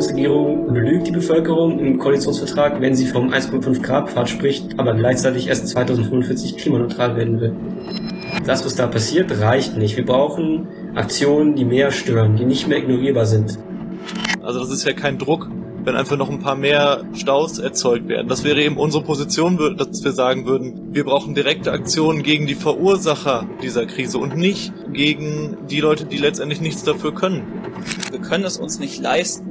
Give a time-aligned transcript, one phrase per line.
[0.00, 5.48] Bundesregierung belügt die Bevölkerung im Koalitionsvertrag, wenn sie vom 1,5 Grad Pfad spricht, aber gleichzeitig
[5.48, 7.52] erst 2045 klimaneutral werden will.
[8.46, 9.98] Das, was da passiert, reicht nicht.
[9.98, 13.58] Wir brauchen Aktionen, die mehr stören, die nicht mehr ignorierbar sind.
[14.40, 15.50] Also das ist ja kein Druck,
[15.84, 18.26] wenn einfach noch ein paar mehr Staus erzeugt werden.
[18.26, 22.54] Das wäre eben unsere Position, dass wir sagen würden, wir brauchen direkte Aktionen gegen die
[22.54, 27.42] Verursacher dieser Krise und nicht gegen die Leute, die letztendlich nichts dafür können.
[28.10, 29.49] Wir können es uns nicht leisten,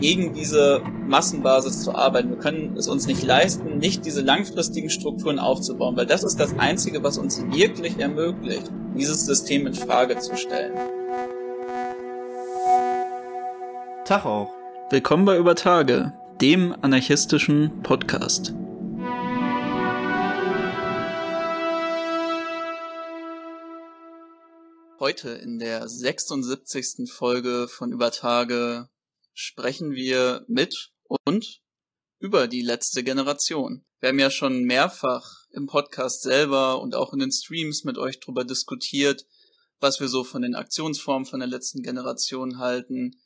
[0.00, 2.30] gegen diese Massenbasis zu arbeiten.
[2.30, 6.58] Wir können es uns nicht leisten, nicht diese langfristigen Strukturen aufzubauen, weil das ist das
[6.58, 10.74] Einzige, was uns wirklich ermöglicht, dieses System in Frage zu stellen.
[14.04, 14.52] Tag auch.
[14.90, 18.54] Willkommen bei Über Tage, dem anarchistischen Podcast.
[25.00, 27.12] Heute in der 76.
[27.12, 28.88] Folge von Über Tage
[29.38, 30.92] sprechen wir mit
[31.26, 31.60] und
[32.18, 33.84] über die letzte Generation.
[34.00, 38.18] Wir haben ja schon mehrfach im Podcast selber und auch in den Streams mit euch
[38.18, 39.26] darüber diskutiert,
[39.78, 43.20] was wir so von den Aktionsformen von der letzten Generation halten,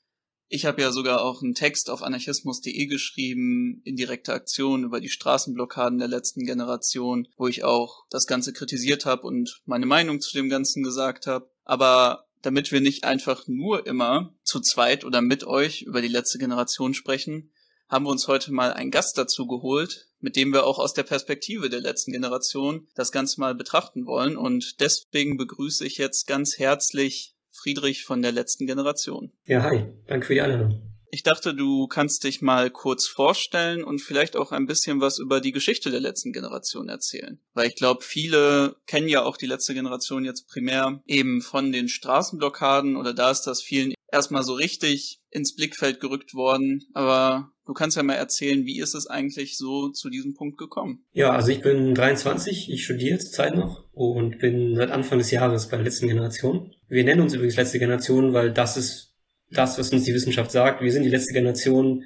[0.52, 6.00] ich habe ja sogar auch einen Text auf anarchismus.de geschrieben, indirekte Aktion über die Straßenblockaden
[6.00, 10.48] der letzten Generation, wo ich auch das Ganze kritisiert habe und meine Meinung zu dem
[10.48, 11.48] Ganzen gesagt habe.
[11.64, 16.38] Aber damit wir nicht einfach nur immer zu zweit oder mit euch über die letzte
[16.38, 17.52] Generation sprechen,
[17.88, 21.02] haben wir uns heute mal einen Gast dazu geholt, mit dem wir auch aus der
[21.02, 24.36] Perspektive der letzten Generation das Ganze mal betrachten wollen.
[24.36, 29.32] Und deswegen begrüße ich jetzt ganz herzlich Friedrich von der letzten Generation.
[29.44, 29.86] Ja, hi.
[30.06, 30.82] Danke für die Einladung.
[31.10, 35.40] Ich dachte, du kannst dich mal kurz vorstellen und vielleicht auch ein bisschen was über
[35.40, 37.40] die Geschichte der letzten Generation erzählen.
[37.52, 41.88] Weil ich glaube, viele kennen ja auch die letzte Generation jetzt primär eben von den
[41.88, 46.84] Straßenblockaden oder da ist das vielen erstmal so richtig ins Blickfeld gerückt worden.
[46.94, 51.04] Aber du kannst ja mal erzählen, wie ist es eigentlich so zu diesem Punkt gekommen?
[51.12, 55.68] Ja, also ich bin 23, ich studiere zurzeit noch und bin seit Anfang des Jahres
[55.68, 56.74] bei der letzten Generation.
[56.88, 59.09] Wir nennen uns übrigens letzte Generation, weil das ist
[59.50, 60.82] das, was uns die Wissenschaft sagt.
[60.82, 62.04] Wir sind die letzte Generation,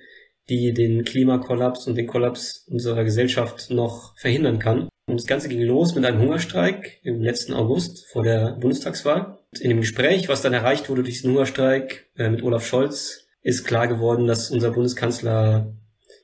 [0.49, 4.88] die den Klimakollaps und den Kollaps unserer Gesellschaft noch verhindern kann.
[5.06, 9.38] Und das Ganze ging los mit einem Hungerstreik im letzten August vor der Bundestagswahl.
[9.60, 13.65] In dem Gespräch, was dann erreicht wurde durch diesen Hungerstreik äh, mit Olaf Scholz, ist
[13.65, 15.75] klar geworden, dass unser Bundeskanzler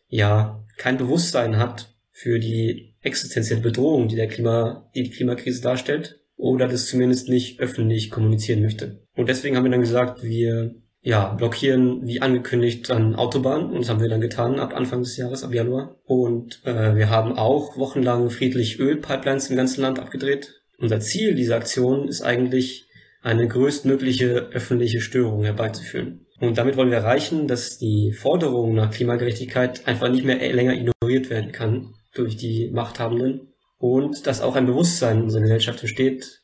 [0.09, 6.21] ja kein Bewusstsein hat für die existenzielle Bedrohung, die der Klima, die, die Klimakrise darstellt,
[6.37, 9.03] oder das zumindest nicht öffentlich kommunizieren möchte.
[9.15, 13.71] Und deswegen haben wir dann gesagt, wir ja, blockieren, wie angekündigt, dann Autobahnen.
[13.71, 15.97] Und das haben wir dann getan ab Anfang des Jahres, ab Januar.
[16.05, 20.61] Und äh, wir haben auch wochenlang friedlich Ölpipelines im ganzen Land abgedreht.
[20.79, 22.87] Unser Ziel dieser Aktion ist eigentlich,
[23.23, 26.27] eine größtmögliche öffentliche Störung herbeizuführen.
[26.41, 31.29] Und damit wollen wir erreichen, dass die Forderung nach Klimagerechtigkeit einfach nicht mehr länger ignoriert
[31.29, 36.41] werden kann durch die Machthabenden und dass auch ein Bewusstsein in unserer Gesellschaft entsteht,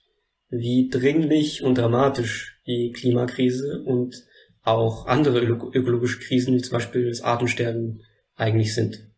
[0.51, 4.25] wie dringlich und dramatisch die Klimakrise und
[4.67, 8.03] auch andere ökologische Krisen, wie zum Beispiel das Artensterben,
[8.35, 9.11] eigentlich sind.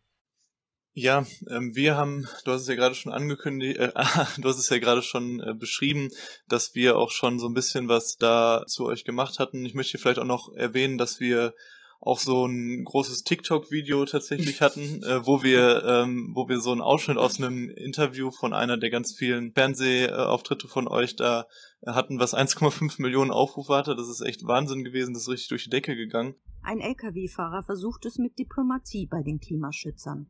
[0.93, 3.91] Ja, ähm, wir haben, du hast es ja gerade schon angekündigt, äh,
[4.37, 6.09] du hast es ja gerade schon äh, beschrieben,
[6.47, 9.65] dass wir auch schon so ein bisschen was da zu euch gemacht hatten.
[9.65, 11.53] Ich möchte vielleicht auch noch erwähnen, dass wir
[12.01, 16.81] auch so ein großes TikTok-Video tatsächlich hatten, äh, wo wir, ähm, wo wir so einen
[16.81, 21.47] Ausschnitt aus einem Interview von einer der ganz vielen Fernsehauftritte von euch da
[21.85, 23.95] hatten, was 1,5 Millionen Aufrufe hatte.
[23.95, 26.35] Das ist echt Wahnsinn gewesen, das ist richtig durch die Decke gegangen.
[26.61, 30.27] Ein Lkw-Fahrer versucht es mit Diplomatie bei den Klimaschützern.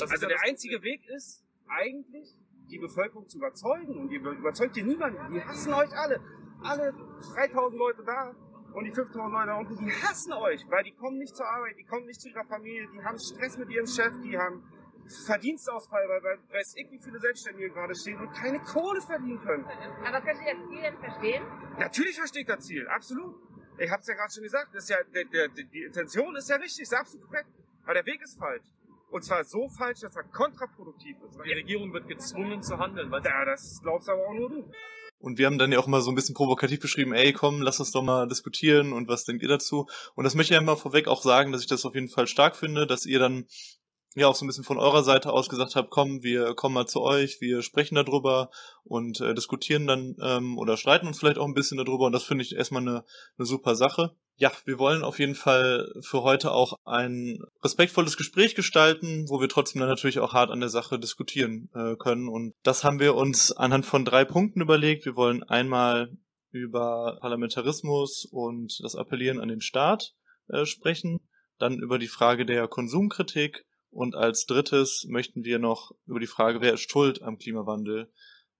[0.00, 2.34] Also der einzige Weg ist eigentlich,
[2.70, 3.96] die Bevölkerung zu überzeugen.
[3.96, 5.32] Und ihr überzeugt ihr niemanden.
[5.32, 6.20] Die hassen euch alle.
[6.62, 6.92] Alle
[7.34, 8.34] 3000 Leute da
[8.76, 11.76] und die 5000 Leute da unten, die hassen euch, weil die kommen nicht zur Arbeit,
[11.78, 14.62] die kommen nicht zu ihrer Familie, die haben Stress mit ihrem Chef, die haben
[15.08, 19.64] Verdienstausfall, weil, weil weiß ich, wie viele Selbstständige gerade stehen und keine Kohle verdienen können.
[20.04, 21.44] Aber könnt ihr das Ziel denn verstehen?
[21.78, 23.34] Natürlich verstehe ich das Ziel, absolut.
[23.78, 26.48] Ich habe es ja gerade schon gesagt, das ist ja, der, der, die Intention ist
[26.48, 27.50] ja richtig, ist absolut korrekt,
[27.84, 28.64] aber der Weg ist falsch.
[29.10, 31.38] Und zwar so falsch, dass er kontraproduktiv ist.
[31.44, 33.10] Die Regierung wird gezwungen zu handeln.
[33.12, 34.70] Ja, das glaubst aber auch nur du.
[35.18, 37.80] Und wir haben dann ja auch mal so ein bisschen provokativ beschrieben, ey, komm, lass
[37.80, 39.86] uns doch mal diskutieren und was denkt ihr dazu?
[40.14, 42.56] Und das möchte ich einmal vorweg auch sagen, dass ich das auf jeden Fall stark
[42.56, 43.46] finde, dass ihr dann
[44.22, 46.86] ja auch so ein bisschen von eurer Seite aus gesagt habt, komm, wir kommen mal
[46.86, 48.50] zu euch, wir sprechen darüber
[48.84, 52.24] und äh, diskutieren dann ähm, oder streiten uns vielleicht auch ein bisschen darüber und das
[52.24, 53.04] finde ich erstmal eine,
[53.38, 54.16] eine super Sache.
[54.38, 59.48] Ja, wir wollen auf jeden Fall für heute auch ein respektvolles Gespräch gestalten, wo wir
[59.48, 63.14] trotzdem dann natürlich auch hart an der Sache diskutieren äh, können und das haben wir
[63.14, 65.04] uns anhand von drei Punkten überlegt.
[65.04, 66.10] Wir wollen einmal
[66.50, 70.14] über Parlamentarismus und das Appellieren an den Staat
[70.48, 71.20] äh, sprechen.
[71.58, 73.64] dann über die Frage der Konsumkritik
[73.96, 78.08] und als drittes möchten wir noch über die Frage, wer ist schuld am Klimawandel,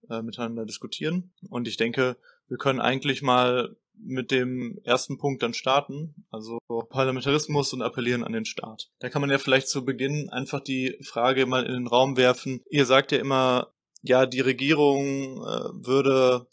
[0.09, 1.31] äh, miteinander diskutieren.
[1.49, 2.17] Und ich denke,
[2.47, 8.33] wir können eigentlich mal mit dem ersten Punkt dann starten, also Parlamentarismus und appellieren an
[8.33, 8.89] den Staat.
[8.99, 12.61] Da kann man ja vielleicht zu Beginn einfach die Frage mal in den Raum werfen.
[12.69, 16.47] Ihr sagt ja immer, ja, die Regierung äh, würde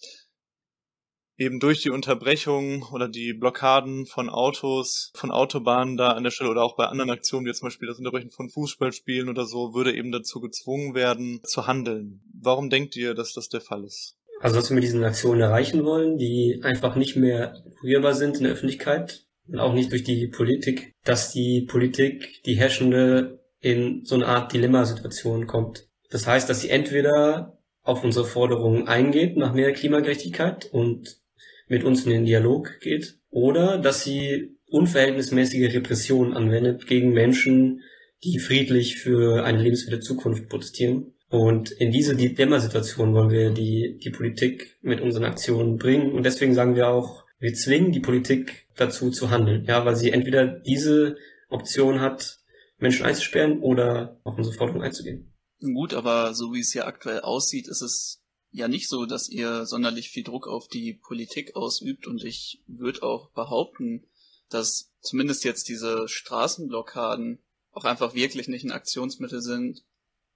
[1.36, 6.50] eben durch die Unterbrechung oder die Blockaden von Autos, von Autobahnen da an der Stelle
[6.50, 9.94] oder auch bei anderen Aktionen, wie zum Beispiel das Unterbrechen von Fußballspielen oder so, würde
[9.94, 12.22] eben dazu gezwungen werden, zu handeln.
[12.32, 14.16] Warum denkt ihr, dass das der Fall ist?
[14.40, 18.44] Also was wir mit diesen Aktionen erreichen wollen, die einfach nicht mehr rührbar sind in
[18.44, 24.14] der Öffentlichkeit und auch nicht durch die Politik, dass die Politik, die Herrschende in so
[24.14, 25.88] eine Art Dilemmasituation kommt.
[26.10, 31.24] Das heißt, dass sie entweder auf unsere Forderungen eingeht nach mehr Klimagerechtigkeit und
[31.69, 37.82] mit uns in den Dialog geht oder dass sie unverhältnismäßige Repressionen anwendet gegen Menschen,
[38.22, 41.14] die friedlich für eine lebenswerte Zukunft protestieren.
[41.28, 46.12] Und in diese Dilemma-Situation wollen wir die, die Politik mit unseren Aktionen bringen.
[46.12, 49.64] Und deswegen sagen wir auch, wir zwingen die Politik dazu zu handeln.
[49.67, 51.17] Ja, weil sie entweder diese
[51.49, 52.38] Option hat,
[52.78, 55.32] Menschen einzusperren oder auf unsere Forderungen einzugehen.
[55.60, 58.24] Gut, aber so wie es hier aktuell aussieht, ist es
[58.55, 63.03] ja nicht so, dass ihr sonderlich viel Druck auf die Politik ausübt und ich würde
[63.03, 64.06] auch behaupten,
[64.49, 67.43] dass zumindest jetzt diese Straßenblockaden
[67.73, 69.83] auch einfach wirklich nicht ein Aktionsmittel sind,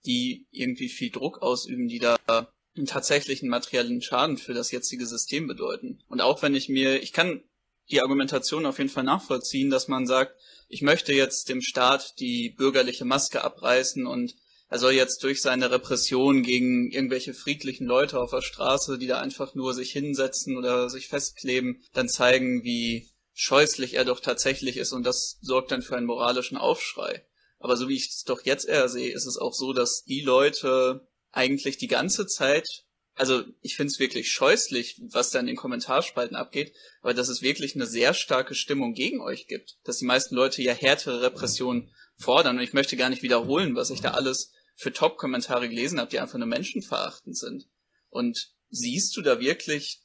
[0.05, 5.47] die irgendwie viel Druck ausüben, die da einen tatsächlichen materiellen Schaden für das jetzige System
[5.47, 6.03] bedeuten.
[6.09, 7.45] Und auch wenn ich mir, ich kann
[7.91, 10.35] die Argumentation auf jeden Fall nachvollziehen, dass man sagt,
[10.69, 14.35] ich möchte jetzt dem Staat die bürgerliche Maske abreißen und
[14.71, 19.21] er soll jetzt durch seine Repression gegen irgendwelche friedlichen Leute auf der Straße, die da
[19.21, 24.93] einfach nur sich hinsetzen oder sich festkleben, dann zeigen, wie scheußlich er doch tatsächlich ist
[24.93, 27.25] und das sorgt dann für einen moralischen Aufschrei.
[27.61, 30.21] Aber so wie ich es doch jetzt eher sehe, ist es auch so, dass die
[30.21, 32.85] Leute eigentlich die ganze Zeit,
[33.15, 37.43] also ich finde es wirklich scheußlich, was da in den Kommentarspalten abgeht, aber dass es
[37.43, 39.79] wirklich eine sehr starke Stimmung gegen euch gibt.
[39.85, 43.91] Dass die meisten Leute ja härtere Repressionen fordern und ich möchte gar nicht wiederholen, was
[43.91, 47.67] ich da alles für Top-Kommentare gelesen habe, die einfach nur menschenverachtend sind.
[48.11, 50.01] Und siehst du da wirklich,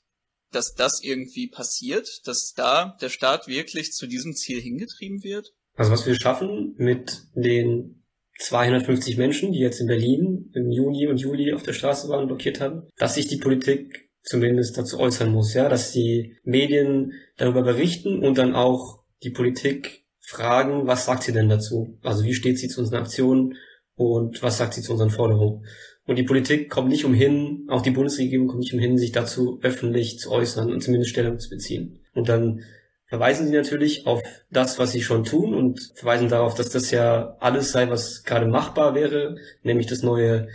[0.51, 5.53] dass das irgendwie passiert, dass da der Staat wirklich zu diesem Ziel hingetrieben wird?
[5.75, 8.03] Also was wir schaffen mit den
[8.39, 12.27] 250 Menschen, die jetzt in Berlin im Juni und Juli auf der Straße waren und
[12.27, 17.61] blockiert haben, dass sich die Politik zumindest dazu äußern muss, ja, dass die Medien darüber
[17.61, 21.99] berichten und dann auch die Politik fragen, was sagt sie denn dazu?
[22.01, 23.55] Also wie steht sie zu unseren Aktionen?
[23.95, 25.65] Und was sagt sie zu unseren Forderungen.
[26.05, 30.19] Und die Politik kommt nicht umhin, auch die Bundesregierung kommt nicht umhin, sich dazu öffentlich
[30.19, 31.99] zu äußern und zumindest Stellung zu beziehen.
[32.13, 32.61] Und dann
[33.05, 37.37] verweisen sie natürlich auf das, was sie schon tun und verweisen darauf, dass das ja
[37.39, 40.47] alles sei, was gerade machbar wäre, nämlich das neue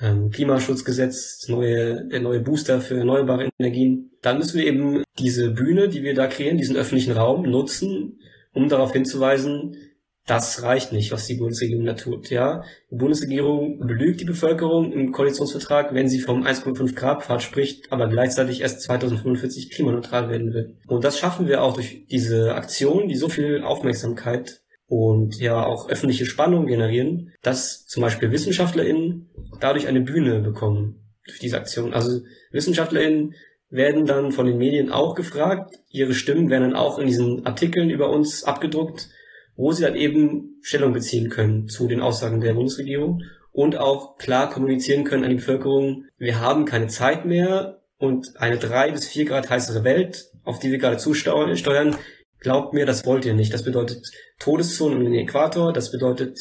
[0.00, 4.10] ähm, Klimaschutzgesetz, das neue, der neue Booster für erneuerbare Energien.
[4.22, 8.20] Dann müssen wir eben diese Bühne, die wir da kreieren, diesen öffentlichen Raum nutzen,
[8.52, 9.76] um darauf hinzuweisen,
[10.26, 12.30] das reicht nicht, was die Bundesregierung da tut.
[12.30, 17.92] Ja, die Bundesregierung belügt die Bevölkerung im Koalitionsvertrag, wenn sie vom 1,5 Grad Pfad spricht,
[17.92, 20.78] aber gleichzeitig erst 2045 klimaneutral werden will.
[20.86, 25.90] Und das schaffen wir auch durch diese Aktion, die so viel Aufmerksamkeit und ja auch
[25.90, 29.28] öffentliche Spannung generieren, dass zum Beispiel WissenschaftlerInnen
[29.60, 31.92] dadurch eine Bühne bekommen durch diese Aktion.
[31.92, 32.20] Also
[32.50, 33.34] WissenschaftlerInnen
[33.68, 37.90] werden dann von den Medien auch gefragt, ihre Stimmen werden dann auch in diesen Artikeln
[37.90, 39.08] über uns abgedruckt
[39.56, 44.50] wo sie dann eben Stellung beziehen können zu den Aussagen der Bundesregierung und auch klar
[44.50, 49.24] kommunizieren können an die Bevölkerung, wir haben keine Zeit mehr und eine drei bis vier
[49.24, 51.96] Grad heißere Welt, auf die wir gerade zusteuern,
[52.40, 53.54] glaubt mir, das wollt ihr nicht.
[53.54, 56.38] Das bedeutet Todeszonen um den Äquator, das bedeutet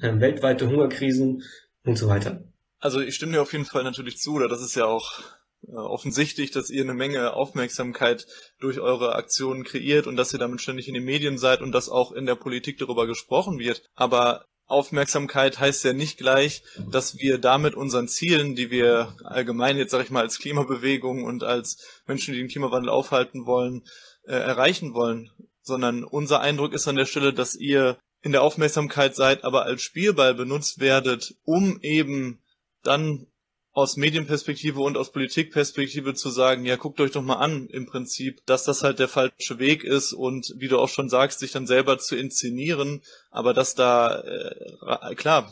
[0.00, 1.42] äh, weltweite Hungerkrisen
[1.84, 2.44] und so weiter.
[2.78, 5.20] Also ich stimme dir auf jeden Fall natürlich zu, oder das ist ja auch
[5.68, 8.26] offensichtlich, dass ihr eine Menge Aufmerksamkeit
[8.60, 11.88] durch eure Aktionen kreiert und dass ihr damit ständig in den Medien seid und dass
[11.88, 13.82] auch in der Politik darüber gesprochen wird.
[13.94, 19.90] Aber Aufmerksamkeit heißt ja nicht gleich, dass wir damit unseren Zielen, die wir allgemein jetzt
[19.90, 23.84] sage ich mal als Klimabewegung und als Menschen, die den Klimawandel aufhalten wollen,
[24.24, 29.14] äh, erreichen wollen, sondern unser Eindruck ist an der Stelle, dass ihr in der Aufmerksamkeit
[29.14, 32.40] seid, aber als Spielball benutzt werdet, um eben
[32.82, 33.26] dann
[33.72, 38.44] aus Medienperspektive und aus Politikperspektive zu sagen, ja, guckt euch doch mal an, im Prinzip,
[38.44, 41.66] dass das halt der falsche Weg ist und wie du auch schon sagst, sich dann
[41.66, 45.50] selber zu inszenieren, aber dass da, äh, klar,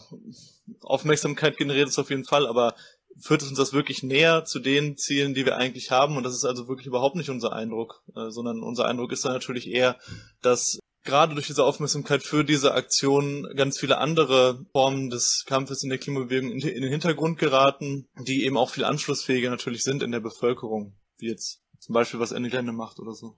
[0.83, 2.75] Aufmerksamkeit generiert ist auf jeden Fall, aber
[3.19, 6.17] führt es uns das wirklich näher zu den Zielen, die wir eigentlich haben?
[6.17, 9.33] Und das ist also wirklich überhaupt nicht unser Eindruck, äh, sondern unser Eindruck ist dann
[9.33, 9.99] natürlich eher,
[10.43, 10.79] dass
[11.11, 15.99] gerade durch diese Aufmerksamkeit für diese Aktion ganz viele andere Formen des Kampfes in der
[15.99, 20.97] Klimabewegung in den Hintergrund geraten, die eben auch viel anschlussfähiger natürlich sind in der Bevölkerung,
[21.19, 23.37] wie jetzt zum Beispiel was Ende macht oder so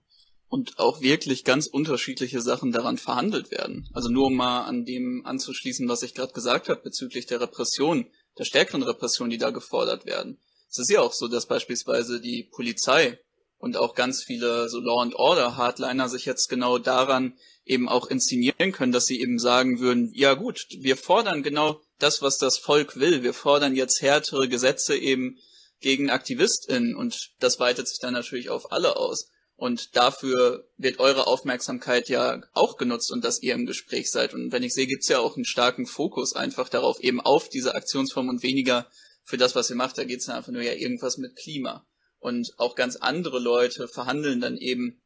[0.53, 3.89] und auch wirklich ganz unterschiedliche Sachen daran verhandelt werden.
[3.95, 8.07] Also nur um mal an dem anzuschließen, was ich gerade gesagt habe bezüglich der Repression,
[8.39, 10.39] der stärkeren Repression, die da gefordert werden.
[10.69, 13.19] Es ist ja auch so, dass beispielsweise die Polizei
[13.57, 17.33] und auch ganz viele so Law and Order Hardliner sich jetzt genau daran
[17.65, 22.23] eben auch inszenieren können, dass sie eben sagen würden, ja gut, wir fordern genau das,
[22.23, 23.23] was das Volk will.
[23.23, 25.39] Wir fordern jetzt härtere Gesetze eben
[25.81, 29.29] gegen AktivistInnen und das weitet sich dann natürlich auf alle aus.
[29.57, 34.35] Und dafür wird eure Aufmerksamkeit ja auch genutzt und dass ihr im Gespräch seid.
[34.35, 37.75] Und wenn ich sehe, gibt's ja auch einen starken Fokus einfach darauf, eben auf diese
[37.75, 38.89] Aktionsform und weniger
[39.23, 39.99] für das, was ihr macht.
[39.99, 41.87] Da geht's dann einfach nur ja irgendwas mit Klima.
[42.19, 45.02] Und auch ganz andere Leute verhandeln dann eben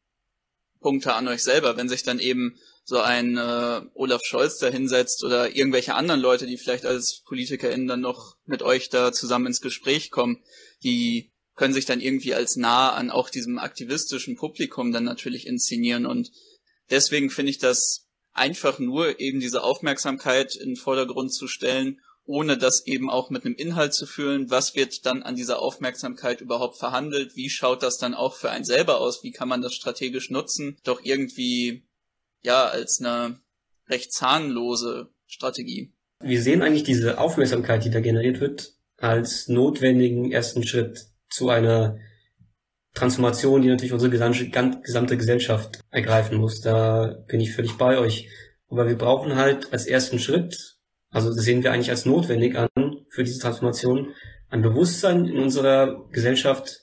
[0.79, 5.23] Punkte an euch selber, wenn sich dann eben so ein äh, Olaf Scholz da hinsetzt
[5.23, 9.61] oder irgendwelche anderen Leute, die vielleicht als PolitikerInnen dann noch mit euch da zusammen ins
[9.61, 10.41] Gespräch kommen,
[10.83, 16.05] die können sich dann irgendwie als nah an auch diesem aktivistischen Publikum dann natürlich inszenieren.
[16.05, 16.31] Und
[16.89, 22.57] deswegen finde ich das einfach nur eben diese Aufmerksamkeit in den Vordergrund zu stellen, ohne
[22.57, 24.51] das eben auch mit einem Inhalt zu fühlen.
[24.51, 27.35] Was wird dann an dieser Aufmerksamkeit überhaupt verhandelt?
[27.35, 29.23] Wie schaut das dann auch für einen selber aus?
[29.23, 30.77] Wie kann man das strategisch nutzen?
[30.83, 31.87] Doch irgendwie,
[32.43, 33.39] ja, als eine
[33.87, 35.93] recht zahnlose Strategie.
[36.19, 41.97] Wir sehen eigentlich diese Aufmerksamkeit, die da generiert wird, als notwendigen ersten Schritt zu einer
[42.93, 46.61] Transformation, die natürlich unsere gesamte Gesellschaft ergreifen muss.
[46.61, 48.27] Da bin ich völlig bei euch.
[48.69, 50.76] Aber wir brauchen halt als ersten Schritt,
[51.09, 52.67] also das sehen wir eigentlich als notwendig an
[53.09, 54.13] für diese Transformation,
[54.49, 56.81] ein Bewusstsein in unserer Gesellschaft,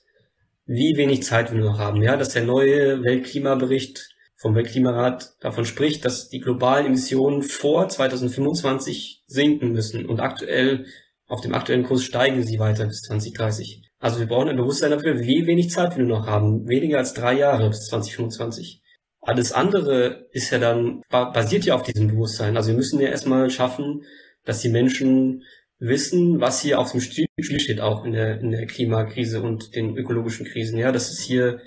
[0.66, 2.02] wie wenig Zeit wir noch haben.
[2.02, 9.24] Ja, dass der neue Weltklimabericht vom Weltklimarat davon spricht, dass die globalen Emissionen vor 2025
[9.26, 10.86] sinken müssen und aktuell
[11.26, 13.82] auf dem aktuellen Kurs steigen sie weiter bis 2030.
[13.98, 16.68] Also wir brauchen ein Bewusstsein dafür, wie wenig Zeit wir noch haben.
[16.68, 18.82] Weniger als drei Jahre bis 2025.
[19.26, 22.56] Alles andere ist ja dann, basiert ja auf diesem Bewusstsein.
[22.56, 24.04] Also wir müssen ja erstmal schaffen,
[24.44, 25.44] dass die Menschen
[25.78, 29.96] wissen, was hier auf dem Spiel steht, auch in der, in der Klimakrise und den
[29.96, 30.78] ökologischen Krisen.
[30.78, 31.60] Ja, dass es hier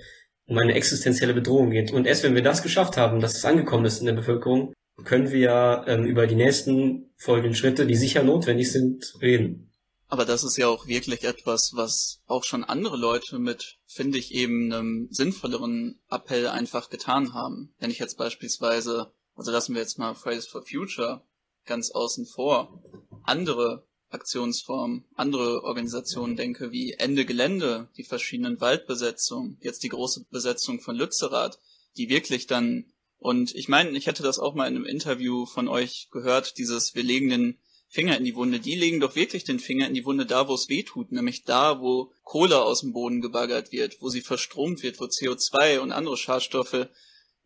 [0.48, 1.92] um eine existenzielle Bedrohung geht.
[1.92, 4.74] Und erst wenn wir das geschafft haben, dass es angekommen ist in der Bevölkerung,
[5.04, 9.67] können wir ja ähm, über die nächsten folgenden Schritte, die sicher notwendig sind, reden.
[10.10, 14.34] Aber das ist ja auch wirklich etwas, was auch schon andere Leute mit, finde ich,
[14.34, 17.74] eben einem sinnvolleren Appell einfach getan haben.
[17.80, 21.24] Wenn ich jetzt beispielsweise, also lassen wir jetzt mal Fridays for Future
[21.66, 22.82] ganz außen vor,
[23.24, 30.80] andere Aktionsformen, andere Organisationen denke, wie Ende Gelände, die verschiedenen Waldbesetzungen, jetzt die große Besetzung
[30.80, 31.60] von Lützerath,
[31.98, 32.86] die wirklich dann,
[33.18, 36.96] und ich meine, ich hätte das auch mal in einem Interview von euch gehört, dieses,
[36.96, 37.60] wir legen den
[37.90, 38.60] Finger in die Wunde.
[38.60, 41.44] Die legen doch wirklich den Finger in die Wunde da, wo es weh tut, nämlich
[41.44, 45.92] da, wo Kohle aus dem Boden gebaggert wird, wo sie verstromt wird, wo CO2 und
[45.92, 46.88] andere Schadstoffe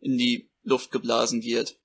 [0.00, 1.78] in die Luft geblasen wird.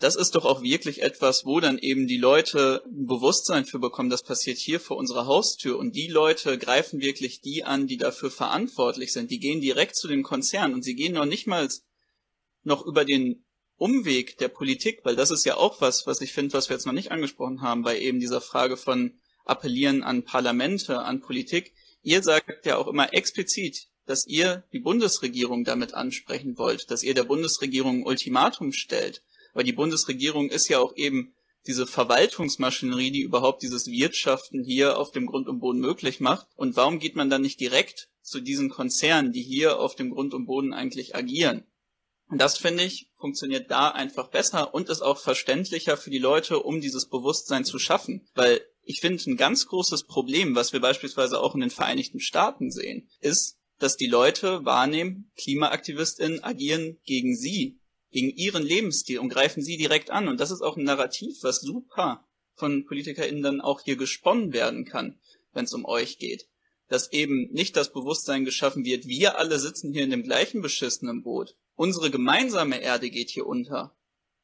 [0.00, 4.10] Das ist doch auch wirklich etwas, wo dann eben die Leute ein Bewusstsein für bekommen,
[4.10, 8.30] das passiert hier vor unserer Haustür und die Leute greifen wirklich die an, die dafür
[8.30, 9.32] verantwortlich sind.
[9.32, 11.68] Die gehen direkt zu dem Konzern und sie gehen noch nicht mal
[12.62, 13.44] noch über den
[13.78, 16.86] Umweg der Politik, weil das ist ja auch was, was ich finde, was wir jetzt
[16.86, 21.72] noch nicht angesprochen haben, bei eben dieser Frage von Appellieren an Parlamente, an Politik.
[22.02, 27.14] Ihr sagt ja auch immer explizit, dass ihr die Bundesregierung damit ansprechen wollt, dass ihr
[27.14, 29.22] der Bundesregierung ein Ultimatum stellt.
[29.54, 31.34] Aber die Bundesregierung ist ja auch eben
[31.66, 36.46] diese Verwaltungsmaschinerie, die überhaupt dieses Wirtschaften hier auf dem Grund und Boden möglich macht.
[36.56, 40.34] Und warum geht man dann nicht direkt zu diesen Konzernen, die hier auf dem Grund
[40.34, 41.64] und Boden eigentlich agieren?
[42.30, 46.60] Und das finde ich funktioniert da einfach besser und ist auch verständlicher für die Leute,
[46.60, 48.28] um dieses Bewusstsein zu schaffen.
[48.34, 52.70] Weil ich finde, ein ganz großes Problem, was wir beispielsweise auch in den Vereinigten Staaten
[52.70, 57.80] sehen, ist, dass die Leute wahrnehmen, KlimaaktivistInnen agieren gegen sie,
[58.10, 60.28] gegen ihren Lebensstil und greifen sie direkt an.
[60.28, 64.84] Und das ist auch ein Narrativ, was super von PolitikerInnen dann auch hier gesponnen werden
[64.84, 65.18] kann,
[65.52, 66.46] wenn es um euch geht.
[66.88, 71.22] Dass eben nicht das Bewusstsein geschaffen wird, wir alle sitzen hier in dem gleichen beschissenen
[71.22, 73.96] Boot unsere gemeinsame Erde geht hier unter,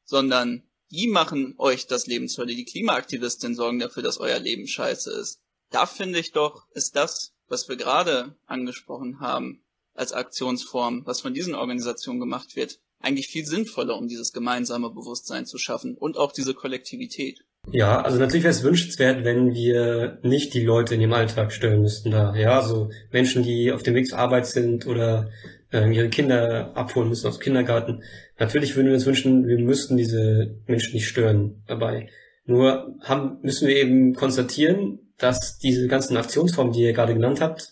[0.05, 2.55] sondern die machen euch das Leben zur Hölle.
[2.55, 5.41] Die Klimaaktivistinnen sorgen dafür, dass euer Leben scheiße ist.
[5.69, 9.63] Da finde ich doch, ist das, was wir gerade angesprochen haben,
[9.93, 15.45] als Aktionsform, was von diesen Organisationen gemacht wird, eigentlich viel sinnvoller, um dieses gemeinsame Bewusstsein
[15.45, 17.43] zu schaffen und auch diese Kollektivität.
[17.71, 21.81] Ja, also natürlich wäre es wünschenswert, wenn wir nicht die Leute in dem Alltag stören
[21.81, 22.35] müssten da.
[22.35, 25.31] Ja, so Menschen, die auf dem Weg zur Arbeit sind oder
[25.75, 28.03] äh, ihre Kinder abholen müssen aus dem Kindergarten.
[28.39, 32.09] Natürlich würden wir uns wünschen, wir müssten diese Menschen nicht stören dabei.
[32.45, 37.71] Nur haben, müssen wir eben konstatieren, dass diese ganzen Aktionsformen, die ihr gerade genannt habt,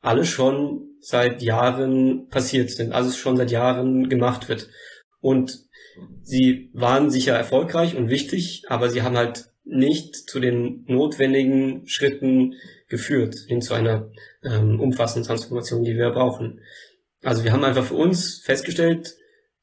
[0.00, 4.68] alle schon seit Jahren passiert sind, also schon seit Jahren gemacht wird.
[5.20, 5.58] Und
[6.22, 12.54] sie waren sicher erfolgreich und wichtig, aber sie haben halt nicht zu den notwendigen Schritten
[12.88, 14.10] geführt, hin zu einer
[14.44, 16.60] ähm, umfassenden Transformation, die wir brauchen.
[17.22, 19.16] Also wir haben einfach für uns festgestellt,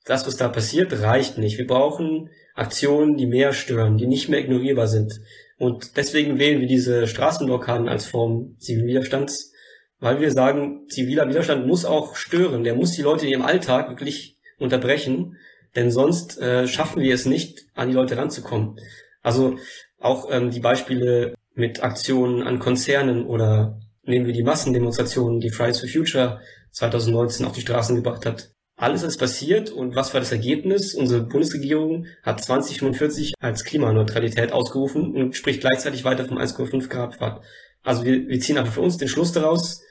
[0.05, 1.57] das, was da passiert, reicht nicht.
[1.57, 5.21] Wir brauchen Aktionen, die mehr stören, die nicht mehr ignorierbar sind.
[5.57, 9.53] Und deswegen wählen wir diese Straßenblockaden als Form Zivilwiderstands,
[9.99, 12.63] weil wir sagen, ziviler Widerstand muss auch stören.
[12.63, 15.37] Der muss die Leute in ihrem Alltag wirklich unterbrechen,
[15.75, 18.77] denn sonst äh, schaffen wir es nicht, an die Leute ranzukommen.
[19.21, 19.57] Also
[19.99, 25.79] auch ähm, die Beispiele mit Aktionen an Konzernen oder nehmen wir die Massendemonstrationen, die Fridays
[25.79, 26.41] for Future
[26.73, 28.51] 2019 auf die Straßen gebracht hat.
[28.75, 30.95] Alles ist passiert und was war das Ergebnis?
[30.95, 37.41] Unsere Bundesregierung hat 2045 als Klimaneutralität ausgerufen und spricht gleichzeitig weiter vom 1,5 Grad Pfad.
[37.83, 39.81] Also wir, wir ziehen einfach für uns den Schluss daraus,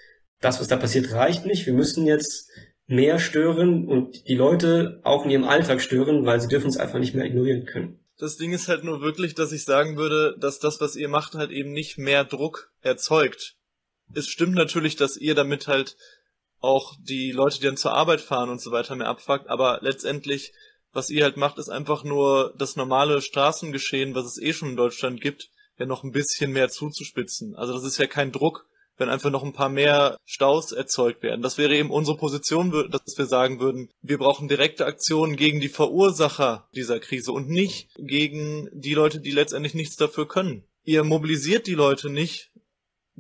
[0.41, 1.67] das, was da passiert, reicht nicht.
[1.67, 2.51] Wir müssen jetzt
[2.87, 6.99] mehr stören und die Leute auch in ihrem Alltag stören, weil sie dürfen es einfach
[6.99, 8.01] nicht mehr ignorieren können.
[8.19, 11.35] Das Ding ist halt nur wirklich, dass ich sagen würde, dass das, was ihr macht,
[11.35, 13.57] halt eben nicht mehr Druck erzeugt.
[14.15, 15.97] Es stimmt natürlich, dass ihr damit halt
[16.63, 20.53] auch die Leute, die dann zur Arbeit fahren und so weiter mehr abfuckt, aber letztendlich,
[20.93, 24.77] was ihr halt macht, ist einfach nur das normale Straßengeschehen, was es eh schon in
[24.77, 27.55] Deutschland gibt, ja noch ein bisschen mehr zuzuspitzen.
[27.57, 28.67] Also das ist ja kein Druck,
[28.97, 31.43] wenn einfach noch ein paar mehr Staus erzeugt werden.
[31.43, 35.69] Das wäre eben unsere Position, dass wir sagen würden, wir brauchen direkte Aktionen gegen die
[35.69, 40.65] Verursacher dieser Krise und nicht gegen die Leute, die letztendlich nichts dafür können.
[40.85, 42.52] Ihr mobilisiert die Leute nicht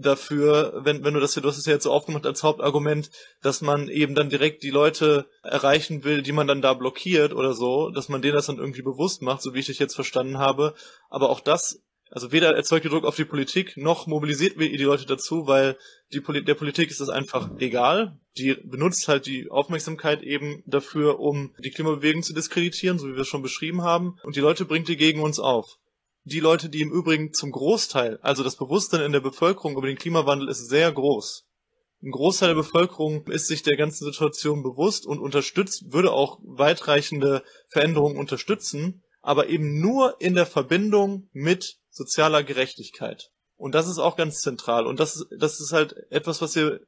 [0.02, 3.60] dafür, wenn, wenn du das, du hast es ja jetzt so aufgemacht als Hauptargument, dass
[3.60, 7.90] man eben dann direkt die Leute erreichen will, die man dann da blockiert oder so,
[7.90, 10.74] dass man denen das dann irgendwie bewusst macht, so wie ich dich jetzt verstanden habe.
[11.08, 14.84] Aber auch das, also weder erzeugt ihr Druck auf die Politik, noch mobilisiert ihr die
[14.84, 15.78] Leute dazu, weil
[16.12, 18.18] die Poli der Politik ist das einfach egal.
[18.36, 23.22] Die benutzt halt die Aufmerksamkeit eben dafür, um die Klimabewegung zu diskreditieren, so wie wir
[23.22, 24.18] es schon beschrieben haben.
[24.24, 25.78] Und die Leute bringt die gegen uns auf
[26.24, 29.98] die Leute, die im Übrigen zum Großteil, also das Bewusstsein in der Bevölkerung über den
[29.98, 31.44] Klimawandel ist sehr groß.
[32.02, 37.44] Ein Großteil der Bevölkerung ist sich der ganzen Situation bewusst und unterstützt, würde auch weitreichende
[37.68, 43.30] Veränderungen unterstützen, aber eben nur in der Verbindung mit sozialer Gerechtigkeit.
[43.56, 44.86] Und das ist auch ganz zentral.
[44.86, 46.80] Und das, das ist halt etwas, was ihr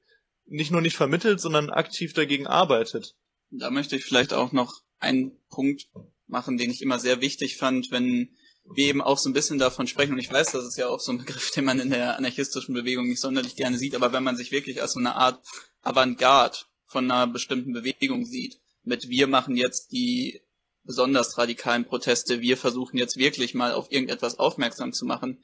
[0.46, 3.14] nicht nur nicht vermittelt, sondern aktiv dagegen arbeitet.
[3.50, 5.86] Da möchte ich vielleicht auch noch einen Punkt
[6.26, 8.34] machen, den ich immer sehr wichtig fand, wenn
[8.72, 11.00] wir eben auch so ein bisschen davon sprechen, und ich weiß, das ist ja auch
[11.00, 14.24] so ein Begriff, den man in der anarchistischen Bewegung nicht sonderlich gerne sieht, aber wenn
[14.24, 15.44] man sich wirklich als so eine Art
[15.82, 20.40] Avantgarde von einer bestimmten Bewegung sieht, mit wir machen jetzt die
[20.84, 25.42] besonders radikalen Proteste, wir versuchen jetzt wirklich mal auf irgendetwas aufmerksam zu machen,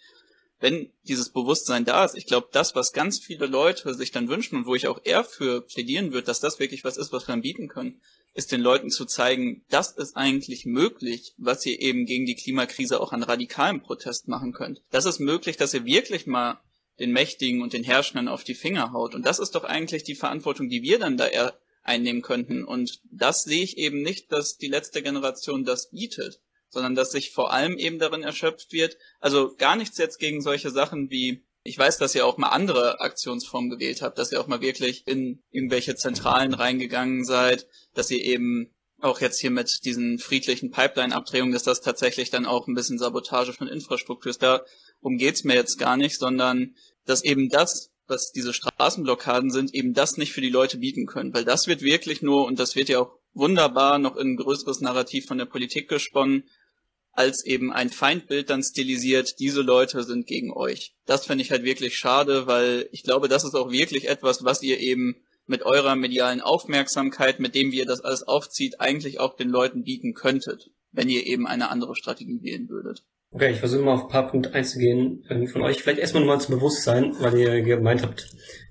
[0.60, 4.56] wenn dieses Bewusstsein da ist, ich glaube, das, was ganz viele Leute sich dann wünschen
[4.56, 7.32] und wo ich auch eher für plädieren würde, dass das wirklich was ist, was wir
[7.32, 8.02] dann bieten können,
[8.34, 13.00] ist den Leuten zu zeigen, das ist eigentlich möglich, was ihr eben gegen die Klimakrise
[13.00, 14.82] auch an radikalen Protest machen könnt.
[14.90, 16.60] Das ist möglich, dass ihr wirklich mal
[17.00, 19.14] den Mächtigen und den Herrschenden auf die Finger haut.
[19.14, 22.64] Und das ist doch eigentlich die Verantwortung, die wir dann da eher einnehmen könnten.
[22.64, 27.32] Und das sehe ich eben nicht, dass die letzte Generation das bietet, sondern dass sich
[27.32, 28.96] vor allem eben darin erschöpft wird.
[29.18, 33.00] Also gar nichts jetzt gegen solche Sachen wie ich weiß, dass ihr auch mal andere
[33.00, 38.22] Aktionsformen gewählt habt, dass ihr auch mal wirklich in irgendwelche Zentralen reingegangen seid, dass ihr
[38.24, 42.98] eben auch jetzt hier mit diesen friedlichen Pipeline-Abdrehungen, dass das tatsächlich dann auch ein bisschen
[42.98, 44.42] Sabotage von Infrastruktur ist.
[44.42, 46.74] Darum geht's mir jetzt gar nicht, sondern
[47.06, 51.32] dass eben das, was diese Straßenblockaden sind, eben das nicht für die Leute bieten können.
[51.32, 54.80] Weil das wird wirklich nur, und das wird ja auch wunderbar noch in ein größeres
[54.80, 56.44] Narrativ von der Politik gesponnen,
[57.12, 60.94] als eben ein Feindbild dann stilisiert, diese Leute sind gegen euch.
[61.06, 64.62] Das finde ich halt wirklich schade, weil ich glaube, das ist auch wirklich etwas, was
[64.62, 69.34] ihr eben mit eurer medialen Aufmerksamkeit, mit dem wie ihr das alles aufzieht, eigentlich auch
[69.34, 73.02] den Leuten bieten könntet, wenn ihr eben eine andere Strategie wählen würdet.
[73.32, 75.24] Okay, ich versuche mal auf ein paar Punkte einzugehen.
[75.52, 78.28] Von euch vielleicht erstmal nochmal zum Bewusstsein, weil ihr gemeint habt,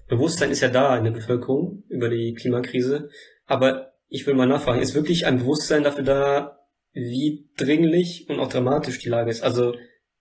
[0.07, 3.09] Bewusstsein ist ja da in der Bevölkerung über die Klimakrise.
[3.45, 6.58] Aber ich will mal nachfragen, ist wirklich ein Bewusstsein dafür da,
[6.93, 9.43] wie dringlich und auch dramatisch die Lage ist.
[9.43, 9.75] Also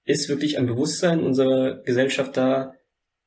[0.04, 2.74] ist wirklich ein Bewusstsein unserer Gesellschaft da,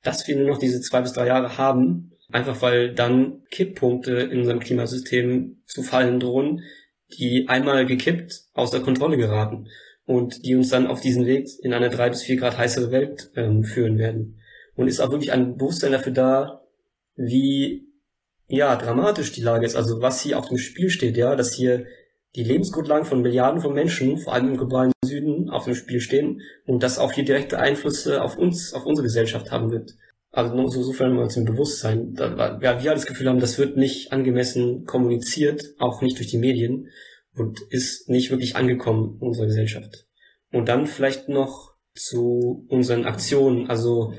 [0.03, 4.39] dass wir nur noch diese zwei bis drei Jahre haben, einfach weil dann Kipppunkte in
[4.39, 6.63] unserem Klimasystem zu fallen drohen,
[7.19, 9.67] die einmal gekippt außer Kontrolle geraten
[10.05, 13.31] und die uns dann auf diesen Weg in eine drei bis vier Grad heißere Welt
[13.35, 14.39] ähm, führen werden.
[14.75, 16.61] Und ist auch wirklich ein Bewusstsein dafür da,
[17.15, 17.87] wie
[18.47, 19.75] ja, dramatisch die Lage ist.
[19.75, 21.85] Also was hier auf dem Spiel steht, ja, dass hier
[22.35, 26.41] die Lebensgrundlagen von Milliarden von Menschen, vor allem im globalen Süden, auf dem Spiel stehen
[26.65, 29.95] und das auch hier direkte Einflüsse auf uns, auf unsere Gesellschaft haben wird.
[30.31, 33.57] Also nur so, sofern wir uns im Bewusstsein, da, ja, wir das Gefühl haben, das
[33.57, 36.87] wird nicht angemessen kommuniziert, auch nicht durch die Medien
[37.35, 40.07] und ist nicht wirklich angekommen in unserer Gesellschaft.
[40.53, 43.69] Und dann vielleicht noch zu unseren Aktionen.
[43.69, 44.13] Also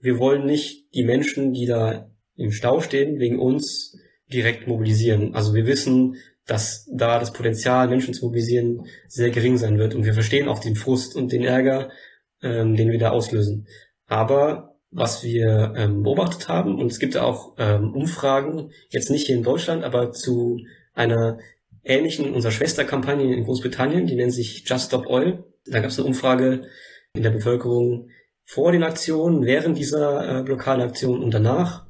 [0.00, 3.96] wir wollen nicht die Menschen, die da im Stau stehen, wegen uns
[4.30, 5.34] direkt mobilisieren.
[5.34, 9.94] Also wir wissen, dass da das Potenzial, Menschen zu mobilisieren, sehr gering sein wird.
[9.94, 11.90] Und wir verstehen auch den Frust und den Ärger,
[12.42, 13.66] ähm, den wir da auslösen.
[14.06, 19.36] Aber was wir ähm, beobachtet haben, und es gibt auch ähm, Umfragen, jetzt nicht hier
[19.36, 20.60] in Deutschland, aber zu
[20.92, 21.38] einer
[21.82, 25.44] ähnlichen, unserer Schwesterkampagne in Großbritannien, die nennt sich Just Stop Oil.
[25.66, 26.68] Da gab es eine Umfrage
[27.14, 28.10] in der Bevölkerung
[28.44, 31.83] vor den Aktionen, während dieser äh, Blockadeaktion und danach.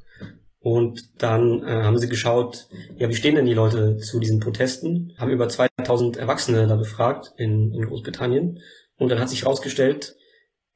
[0.65, 5.13] Und dann äh, haben sie geschaut, ja, wie stehen denn die Leute zu diesen Protesten?
[5.19, 8.61] Haben über 2000 Erwachsene da befragt in, in Großbritannien.
[8.97, 10.17] Und dann hat sich herausgestellt,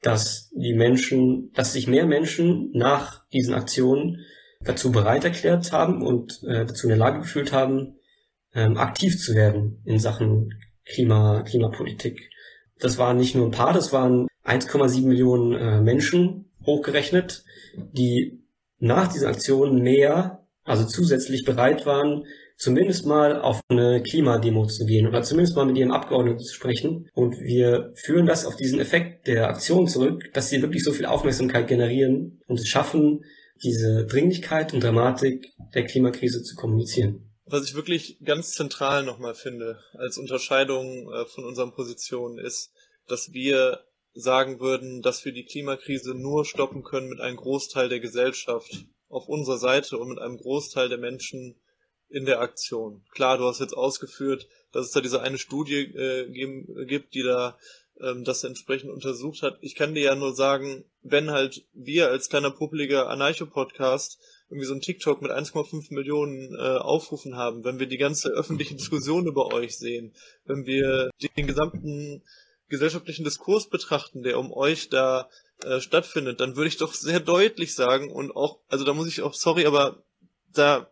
[0.03, 4.19] dass die Menschen, dass sich mehr Menschen nach diesen Aktionen
[4.61, 7.95] dazu bereit erklärt haben und äh, dazu in der Lage gefühlt haben,
[8.53, 10.53] ähm, aktiv zu werden in Sachen
[10.85, 12.29] Klima, Klimapolitik.
[12.77, 17.43] Das waren nicht nur ein paar, das waren 1,7 Millionen äh, Menschen hochgerechnet,
[17.75, 18.43] die
[18.79, 22.25] nach dieser Aktion mehr, also zusätzlich bereit waren,
[22.57, 27.09] zumindest mal auf eine Klimademo zu gehen oder zumindest mal mit ihren Abgeordneten zu sprechen.
[27.13, 31.05] Und wir führen das auf diesen Effekt der Aktion zurück, dass sie wirklich so viel
[31.05, 33.23] Aufmerksamkeit generieren und es schaffen,
[33.63, 37.29] diese Dringlichkeit und Dramatik der Klimakrise zu kommunizieren.
[37.45, 42.71] Was ich wirklich ganz zentral nochmal finde als Unterscheidung äh, von unseren Positionen ist,
[43.07, 43.79] dass wir
[44.19, 49.27] sagen würden, dass wir die Klimakrise nur stoppen können mit einem Großteil der Gesellschaft auf
[49.27, 51.55] unserer Seite und mit einem Großteil der Menschen
[52.09, 53.03] in der Aktion.
[53.11, 57.23] Klar, du hast jetzt ausgeführt, dass es da diese eine Studie äh, geben, gibt, die
[57.23, 57.57] da
[58.01, 59.57] ähm, das entsprechend untersucht hat.
[59.61, 64.73] Ich kann dir ja nur sagen, wenn halt wir als kleiner puppeliger Anarcho-Podcast irgendwie so
[64.73, 69.53] ein TikTok mit 1,5 Millionen äh, Aufrufen haben, wenn wir die ganze öffentliche Diskussion über
[69.53, 70.13] euch sehen,
[70.45, 72.23] wenn wir den gesamten
[72.69, 75.29] gesellschaftlichen Diskurs betrachten, der um euch da
[75.63, 79.21] äh, stattfindet, dann würde ich doch sehr deutlich sagen und auch, also da muss ich
[79.21, 80.03] auch, sorry, aber
[80.53, 80.89] da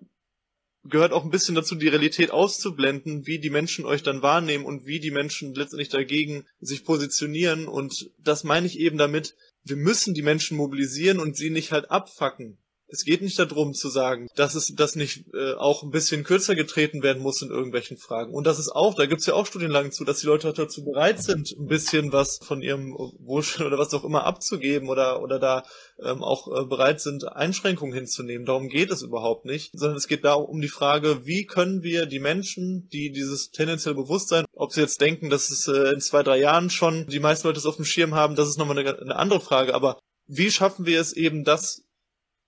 [0.89, 4.85] gehört auch ein bisschen dazu, die Realität auszublenden, wie die Menschen euch dann wahrnehmen und
[4.85, 7.67] wie die Menschen letztendlich dagegen sich positionieren.
[7.67, 11.91] Und das meine ich eben damit, wir müssen die Menschen mobilisieren und sie nicht halt
[11.91, 12.57] abfacken.
[12.89, 16.56] Es geht nicht darum zu sagen, dass es das nicht äh, auch ein bisschen kürzer
[16.56, 18.34] getreten werden muss in irgendwelchen Fragen.
[18.34, 21.21] Und das ist auch, da gibt's ja auch Studienlagen zu, dass die Leute dazu bereit
[21.21, 25.63] sind, ein bisschen was von ihrem Wohlstand oder was auch immer abzugeben oder, oder da
[26.02, 28.45] ähm, auch äh, bereit sind, Einschränkungen hinzunehmen.
[28.45, 32.06] Darum geht es überhaupt nicht, sondern es geht da um die Frage, wie können wir
[32.06, 36.23] die Menschen, die dieses tendenzielle Bewusstsein, ob sie jetzt denken, dass es äh, in zwei,
[36.23, 38.97] drei Jahren schon die meisten Leute es auf dem Schirm haben, das ist nochmal eine,
[38.97, 41.87] eine andere Frage, aber wie schaffen wir es eben, das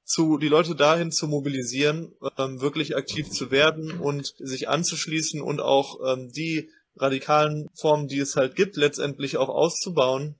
[0.09, 5.61] zu, die Leute dahin zu mobilisieren, ähm, wirklich aktiv zu werden und sich anzuschließen und
[5.61, 10.39] auch ähm, die radikalen Formen, die es halt gibt, letztendlich auch auszubauen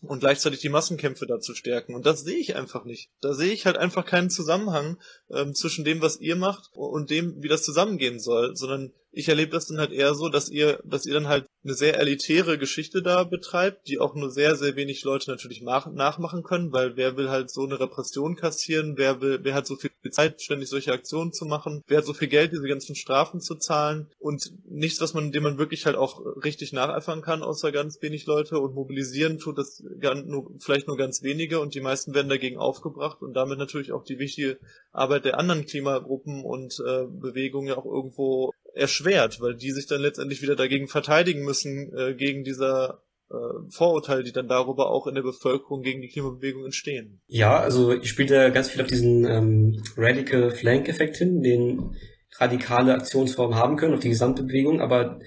[0.00, 1.94] und gleichzeitig die Massenkämpfe da zu stärken.
[1.94, 3.10] Und das sehe ich einfach nicht.
[3.20, 4.98] Da sehe ich halt einfach keinen Zusammenhang
[5.30, 9.52] ähm, zwischen dem, was ihr macht und dem, wie das zusammengehen soll, sondern ich erlebe
[9.52, 13.02] das dann halt eher so, dass ihr, dass ihr dann halt eine sehr elitäre Geschichte
[13.02, 17.28] da betreibt, die auch nur sehr, sehr wenig Leute natürlich nachmachen können, weil wer will
[17.28, 21.32] halt so eine Repression kassieren, wer will, wer hat so viel Zeit, ständig solche Aktionen
[21.32, 24.08] zu machen, wer hat so viel Geld, diese ganzen Strafen zu zahlen?
[24.18, 28.26] Und nichts, was man, dem man wirklich halt auch richtig nacheifern kann, außer ganz wenig
[28.26, 28.58] Leute.
[28.58, 29.82] Und mobilisieren tut das
[30.24, 31.60] nur, vielleicht nur ganz wenige.
[31.60, 34.58] Und die meisten werden dagegen aufgebracht und damit natürlich auch die wichtige
[34.90, 40.00] Arbeit der anderen Klimagruppen und äh, Bewegungen ja auch irgendwo erschwert, weil die sich dann
[40.00, 43.34] letztendlich wieder dagegen verteidigen müssen, äh, gegen dieser äh,
[43.70, 47.20] Vorurteile, die dann darüber auch in der Bevölkerung gegen die Klimabewegung entstehen.
[47.26, 51.96] Ja, also ich spiele da ganz viel auf diesen ähm, Radical Flank Effekt hin, den
[52.38, 55.20] radikale Aktionsformen haben können, auf die gesamte Bewegung, aber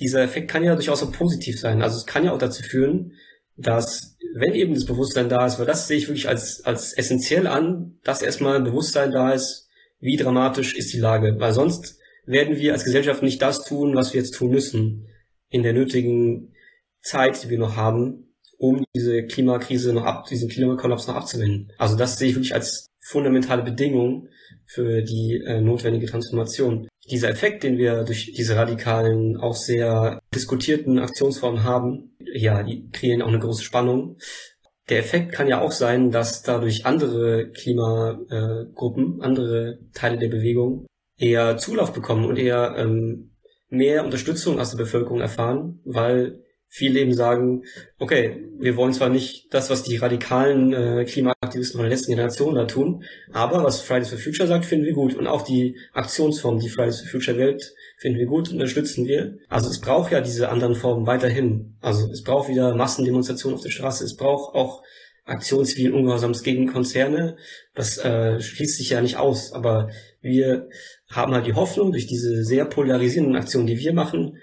[0.00, 1.82] dieser Effekt kann ja durchaus auch positiv sein.
[1.82, 3.12] Also es kann ja auch dazu führen,
[3.56, 7.46] dass wenn eben das Bewusstsein da ist, weil das sehe ich wirklich als, als essentiell
[7.46, 12.72] an, dass erstmal Bewusstsein da ist, wie dramatisch ist die Lage, weil sonst werden wir
[12.72, 15.08] als Gesellschaft nicht das tun, was wir jetzt tun müssen
[15.48, 16.52] in der nötigen
[17.02, 21.72] Zeit, die wir noch haben, um diese Klimakrise noch ab, diesen Klimakollaps noch abzuwenden.
[21.78, 24.28] Also das sehe ich wirklich als fundamentale Bedingung
[24.66, 26.88] für die äh, notwendige Transformation.
[27.08, 33.22] Dieser Effekt, den wir durch diese radikalen, auch sehr diskutierten Aktionsformen haben, ja, die kreieren
[33.22, 34.18] auch eine große Spannung.
[34.88, 40.86] der Effekt kann ja auch sein, dass dadurch andere Klimagruppen, andere Teile der Bewegung
[41.18, 43.30] eher Zulauf bekommen und eher ähm,
[43.68, 47.62] mehr Unterstützung aus der Bevölkerung erfahren, weil viele eben sagen,
[47.98, 52.54] okay, wir wollen zwar nicht das, was die radikalen äh, Klimaaktivisten von der letzten Generation
[52.54, 55.14] da tun, aber was Fridays for Future sagt, finden wir gut.
[55.14, 59.38] Und auch die Aktionsform, die Fridays for Future wählt, finden wir gut unterstützen wir.
[59.48, 61.76] Also es braucht ja diese anderen Formen weiterhin.
[61.80, 64.04] Also es braucht wieder Massendemonstrationen auf der Straße.
[64.04, 64.82] Es braucht auch
[65.24, 67.36] Aktionen Ungehorsams gegen Konzerne.
[67.74, 69.52] Das äh, schließt sich ja nicht aus.
[69.52, 69.88] Aber
[70.20, 70.68] wir
[71.08, 74.38] haben halt die Hoffnung, durch diese sehr polarisierenden Aktionen, die wir machen,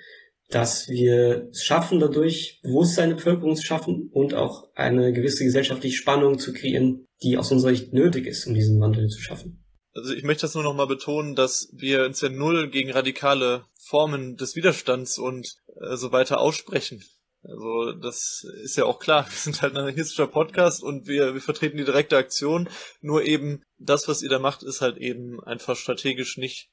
[0.50, 5.98] dass wir es schaffen, dadurch Bewusstsein der Bevölkerung zu schaffen und auch eine gewisse gesellschaftliche
[5.98, 9.64] Spannung zu kreieren, die aus unserer Sicht nötig ist, um diesen Wandel zu schaffen.
[9.94, 14.38] Also ich möchte das nur nochmal betonen, dass wir uns ja null gegen radikale Formen
[14.38, 17.04] des Widerstands und äh, so weiter aussprechen.
[17.44, 19.26] Also das ist ja auch klar.
[19.30, 22.70] Wir sind halt ein anarchistischer Podcast und wir, wir vertreten die direkte Aktion.
[23.02, 26.70] Nur eben das, was ihr da macht, ist halt eben einfach strategisch nicht,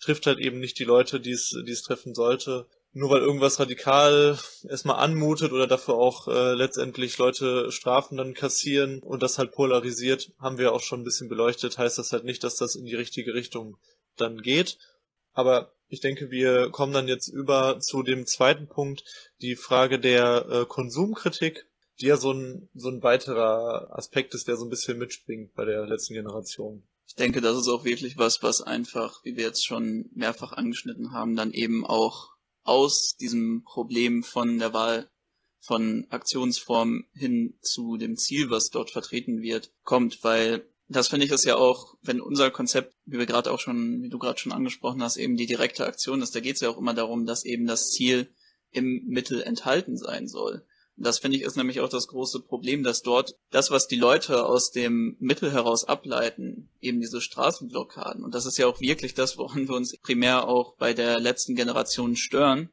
[0.00, 2.66] trifft halt eben nicht die Leute, die es, die es treffen sollte.
[2.92, 4.36] Nur weil irgendwas radikal
[4.68, 10.32] erstmal anmutet oder dafür auch äh, letztendlich Leute Strafen dann kassieren und das halt polarisiert,
[10.40, 12.96] haben wir auch schon ein bisschen beleuchtet, heißt das halt nicht, dass das in die
[12.96, 13.76] richtige Richtung
[14.16, 14.76] dann geht.
[15.32, 19.04] Aber ich denke, wir kommen dann jetzt über zu dem zweiten Punkt,
[19.42, 21.66] die Frage der äh, Konsumkritik,
[22.00, 25.64] die ja so ein, so ein weiterer Aspekt ist, der so ein bisschen mitspringt bei
[25.64, 26.84] der letzten Generation.
[27.06, 31.12] Ich denke, das ist auch wirklich was, was einfach, wie wir jetzt schon mehrfach angeschnitten
[31.12, 32.30] haben, dann eben auch
[32.62, 35.10] aus diesem Problem von der Wahl
[35.58, 41.32] von Aktionsform hin zu dem Ziel, was dort vertreten wird, kommt, weil das finde ich
[41.32, 44.50] ist ja auch, wenn unser Konzept, wie wir gerade auch schon, wie du gerade schon
[44.50, 47.44] angesprochen hast, eben die direkte Aktion ist, da geht es ja auch immer darum, dass
[47.44, 48.28] eben das Ziel
[48.72, 50.64] im Mittel enthalten sein soll.
[50.96, 53.96] Und das finde ich ist nämlich auch das große Problem, dass dort das, was die
[53.96, 59.14] Leute aus dem Mittel heraus ableiten, eben diese Straßenblockaden, und das ist ja auch wirklich
[59.14, 62.68] das, woran wir uns primär auch bei der letzten Generation stören,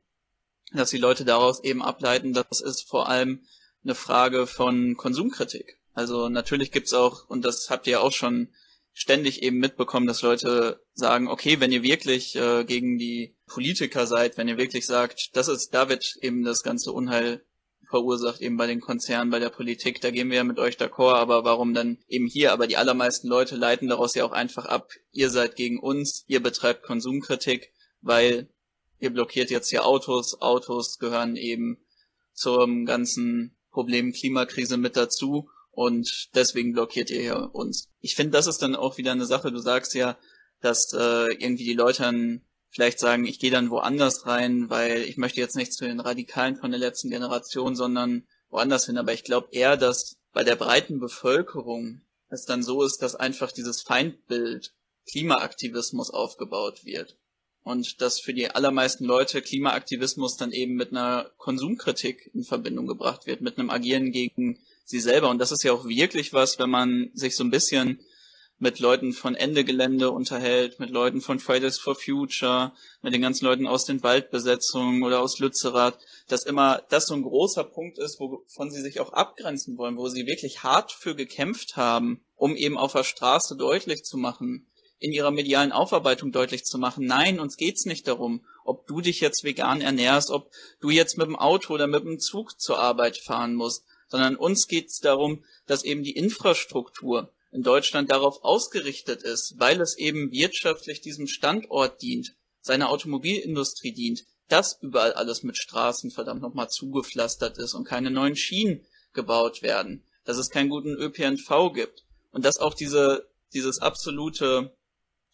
[0.73, 3.41] dass die Leute daraus eben ableiten, das ist vor allem
[3.83, 5.77] eine Frage von Konsumkritik.
[5.97, 8.49] Also natürlich gibt's auch, und das habt ihr auch schon
[8.93, 14.37] ständig eben mitbekommen, dass Leute sagen, okay, wenn ihr wirklich äh, gegen die Politiker seid,
[14.37, 17.43] wenn ihr wirklich sagt, das ist, da wird eben das ganze Unheil
[17.89, 21.15] verursacht, eben bei den Konzernen, bei der Politik, da gehen wir ja mit euch d'accord,
[21.15, 22.53] aber warum dann eben hier?
[22.53, 26.43] Aber die allermeisten Leute leiten daraus ja auch einfach ab, ihr seid gegen uns, ihr
[26.43, 28.49] betreibt Konsumkritik, weil
[28.99, 31.79] ihr blockiert jetzt hier Autos, Autos gehören eben
[32.33, 37.87] zum ganzen Problem Klimakrise mit dazu und deswegen blockiert ihr ja uns.
[38.01, 39.51] Ich finde, das ist dann auch wieder eine Sache.
[39.51, 40.17] Du sagst ja,
[40.59, 45.17] dass äh, irgendwie die Leute dann vielleicht sagen, ich gehe dann woanders rein, weil ich
[45.17, 48.97] möchte jetzt nicht zu den Radikalen von der letzten Generation, sondern woanders hin.
[48.97, 53.51] Aber ich glaube eher, dass bei der breiten Bevölkerung es dann so ist, dass einfach
[53.51, 54.73] dieses Feindbild
[55.11, 57.19] Klimaaktivismus aufgebaut wird.
[57.61, 63.27] Und dass für die allermeisten Leute Klimaaktivismus dann eben mit einer Konsumkritik in Verbindung gebracht
[63.27, 65.29] wird, mit einem Agieren gegen sie selber.
[65.29, 67.99] Und das ist ja auch wirklich was, wenn man sich so ein bisschen
[68.59, 72.71] mit Leuten von Ende Gelände unterhält, mit Leuten von Fridays for Future,
[73.03, 77.21] mit den ganzen Leuten aus den Waldbesetzungen oder aus Lützerath, dass immer das so ein
[77.21, 81.75] großer Punkt ist, wovon sie sich auch abgrenzen wollen, wo sie wirklich hart für gekämpft
[81.75, 84.67] haben, um eben auf der Straße deutlich zu machen,
[84.99, 89.19] in ihrer medialen Aufarbeitung deutlich zu machen, nein, uns geht's nicht darum, ob du dich
[89.19, 90.49] jetzt vegan ernährst, ob
[90.81, 94.67] du jetzt mit dem Auto oder mit dem Zug zur Arbeit fahren musst, sondern uns
[94.67, 100.31] geht es darum, dass eben die Infrastruktur in Deutschland darauf ausgerichtet ist, weil es eben
[100.31, 107.57] wirtschaftlich diesem Standort dient, seiner Automobilindustrie dient, dass überall alles mit Straßen verdammt nochmal zugepflastert
[107.57, 112.03] ist und keine neuen Schienen gebaut werden, dass es keinen guten ÖPNV gibt.
[112.31, 114.75] Und dass auch diese, dieses absolute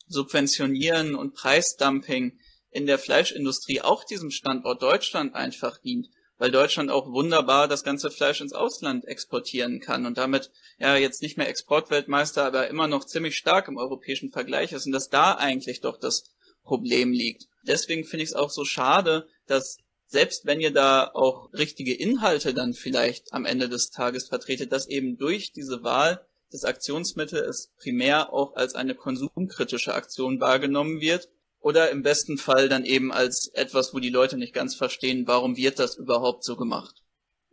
[0.08, 2.40] Subventionieren und Preisdumping
[2.72, 8.12] in der Fleischindustrie auch diesem Standort Deutschland einfach dient weil Deutschland auch wunderbar das ganze
[8.12, 13.06] Fleisch ins Ausland exportieren kann und damit ja jetzt nicht mehr Exportweltmeister, aber immer noch
[13.06, 16.32] ziemlich stark im europäischen Vergleich ist und dass da eigentlich doch das
[16.64, 17.48] Problem liegt.
[17.68, 22.54] Deswegen finde ich es auch so schade, dass selbst wenn ihr da auch richtige Inhalte
[22.54, 28.32] dann vielleicht am Ende des Tages vertretet, dass eben durch diese Wahl des Aktionsmittels primär
[28.32, 31.30] auch als eine konsumkritische Aktion wahrgenommen wird
[31.64, 35.56] oder im besten Fall dann eben als etwas, wo die Leute nicht ganz verstehen, warum
[35.56, 37.02] wird das überhaupt so gemacht.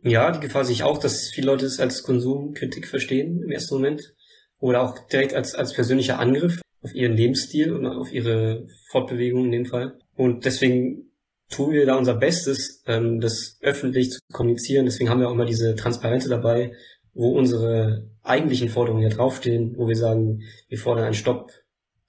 [0.03, 3.75] Ja, die Gefahr sehe ich auch, dass viele Leute es als Konsumkritik verstehen im ersten
[3.75, 4.13] Moment.
[4.59, 9.51] Oder auch direkt als, als persönlicher Angriff auf ihren Lebensstil und auf ihre Fortbewegung in
[9.51, 9.97] dem Fall.
[10.15, 11.11] Und deswegen
[11.49, 14.85] tun wir da unser Bestes, ähm, das öffentlich zu kommunizieren.
[14.85, 16.73] Deswegen haben wir auch immer diese Transparente dabei,
[17.13, 21.51] wo unsere eigentlichen Forderungen ja draufstehen, wo wir sagen, wir fordern einen Stopp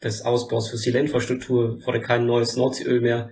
[0.03, 3.31] des Ausbaus fossiler Infrastruktur, fordern kein neues Nordseeöl mehr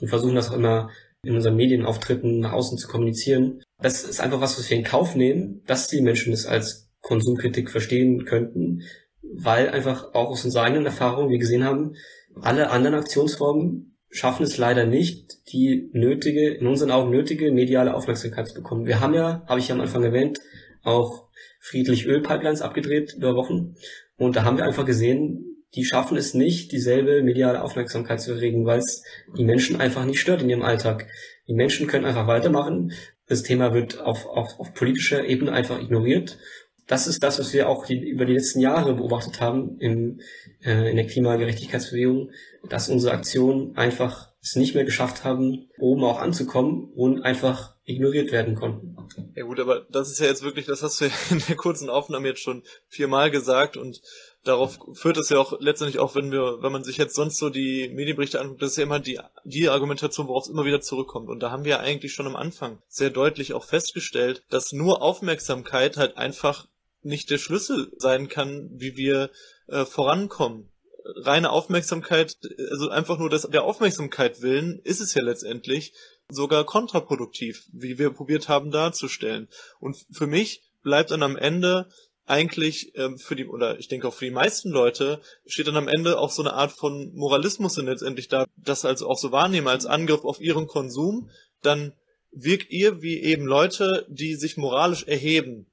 [0.00, 0.90] und versuchen das auch immer
[1.22, 3.62] in unseren Medienauftritten nach außen zu kommunizieren.
[3.78, 7.70] Das ist einfach was, was wir in Kauf nehmen, dass die Menschen das als Konsumkritik
[7.70, 8.82] verstehen könnten,
[9.22, 11.94] weil einfach auch aus unserer eigenen Erfahrung wir gesehen haben,
[12.40, 18.48] alle anderen Aktionsformen schaffen es leider nicht, die nötige, in unseren Augen nötige mediale Aufmerksamkeit
[18.48, 18.86] zu bekommen.
[18.86, 20.38] Wir haben ja, habe ich ja am Anfang erwähnt,
[20.82, 21.28] auch
[21.60, 23.74] friedlich Ölpipelines abgedreht über Wochen.
[24.16, 28.64] Und da haben wir einfach gesehen, die schaffen es nicht, dieselbe mediale Aufmerksamkeit zu erregen,
[28.64, 29.02] weil es
[29.36, 31.08] die Menschen einfach nicht stört in ihrem Alltag.
[31.48, 32.92] Die Menschen können einfach weitermachen.
[33.26, 36.38] Das Thema wird auf, auf, auf politischer Ebene einfach ignoriert.
[36.86, 40.20] Das ist das, was wir auch die, über die letzten Jahre beobachtet haben im,
[40.64, 42.30] äh, in der Klimagerechtigkeitsbewegung,
[42.68, 48.30] dass unsere Aktionen einfach es nicht mehr geschafft haben, oben auch anzukommen und einfach ignoriert
[48.30, 48.96] werden konnten.
[49.34, 51.90] Ja gut, aber das ist ja jetzt wirklich, das hast du ja in der kurzen
[51.90, 54.00] Aufnahme jetzt schon viermal gesagt und
[54.46, 57.50] darauf führt es ja auch letztendlich auch, wenn wir, wenn man sich jetzt sonst so
[57.50, 61.28] die Medienberichte anguckt, das ist ja immer die, die Argumentation, worauf es immer wieder zurückkommt.
[61.28, 65.02] Und da haben wir ja eigentlich schon am Anfang sehr deutlich auch festgestellt, dass nur
[65.02, 66.66] Aufmerksamkeit halt einfach
[67.02, 69.30] nicht der Schlüssel sein kann, wie wir
[69.68, 70.70] äh, vorankommen.
[71.04, 72.36] Reine Aufmerksamkeit,
[72.70, 75.92] also einfach nur das, der Aufmerksamkeit willen, ist es ja letztendlich
[76.28, 79.48] sogar kontraproduktiv, wie wir probiert haben darzustellen.
[79.78, 81.88] Und für mich bleibt dann am Ende
[82.26, 85.88] eigentlich ähm, für die, oder ich denke auch für die meisten Leute, steht dann am
[85.88, 89.68] Ende auch so eine Art von Moralismus dann letztendlich da, das also auch so wahrnehmen
[89.68, 91.30] als Angriff auf ihren Konsum,
[91.62, 91.92] dann
[92.32, 95.70] wirkt ihr wie eben Leute, die sich moralisch erheben.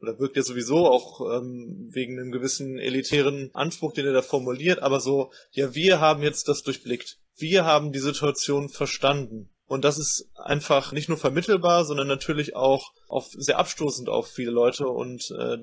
[0.00, 4.82] Oder wirkt ihr sowieso auch ähm, wegen einem gewissen elitären Anspruch, den ihr da formuliert,
[4.82, 7.18] aber so, ja, wir haben jetzt das durchblickt.
[7.36, 9.48] Wir haben die Situation verstanden.
[9.66, 14.50] Und das ist einfach nicht nur vermittelbar, sondern natürlich auch auf, sehr abstoßend auf viele
[14.50, 15.56] Leute und äh,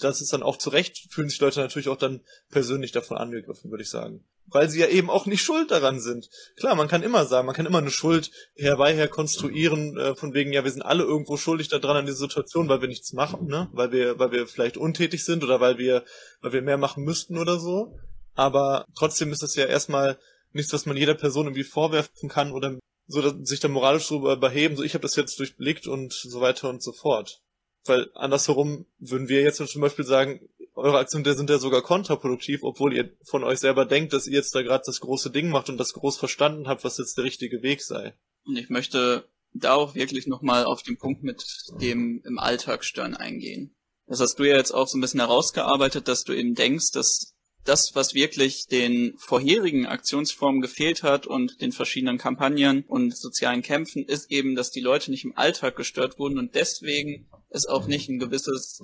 [0.00, 3.70] das ist dann auch zu Recht, fühlen sich Leute natürlich auch dann persönlich davon angegriffen,
[3.70, 4.24] würde ich sagen.
[4.46, 6.28] Weil sie ja eben auch nicht schuld daran sind.
[6.56, 10.52] Klar, man kann immer sagen, man kann immer eine Schuld herbeiher konstruieren, äh, von wegen,
[10.52, 13.68] ja, wir sind alle irgendwo schuldig daran an dieser Situation, weil wir nichts machen, ne?
[13.72, 16.04] Weil wir, weil wir vielleicht untätig sind oder weil wir,
[16.40, 17.96] weil wir mehr machen müssten oder so.
[18.34, 20.18] Aber trotzdem ist das ja erstmal
[20.52, 22.78] nichts, was man jeder Person irgendwie vorwerfen kann oder
[23.10, 26.40] so dass sich dann moralisch darüber beheben, so ich habe das jetzt durchblickt und so
[26.40, 27.42] weiter und so fort.
[27.86, 32.94] Weil andersherum würden wir jetzt zum Beispiel sagen, eure Aktionen sind ja sogar kontraproduktiv, obwohl
[32.94, 35.78] ihr von euch selber denkt, dass ihr jetzt da gerade das große Ding macht und
[35.78, 38.14] das groß verstanden habt, was jetzt der richtige Weg sei.
[38.44, 41.44] Und ich möchte da auch wirklich nochmal auf den Punkt mit
[41.80, 43.74] dem im Alltag stören eingehen.
[44.06, 47.34] Das hast du ja jetzt auch so ein bisschen herausgearbeitet, dass du eben denkst, dass
[47.70, 54.04] das, was wirklich den vorherigen Aktionsformen gefehlt hat und den verschiedenen Kampagnen und sozialen Kämpfen,
[54.04, 58.08] ist eben, dass die Leute nicht im Alltag gestört wurden und deswegen es auch nicht
[58.08, 58.82] ein gewisses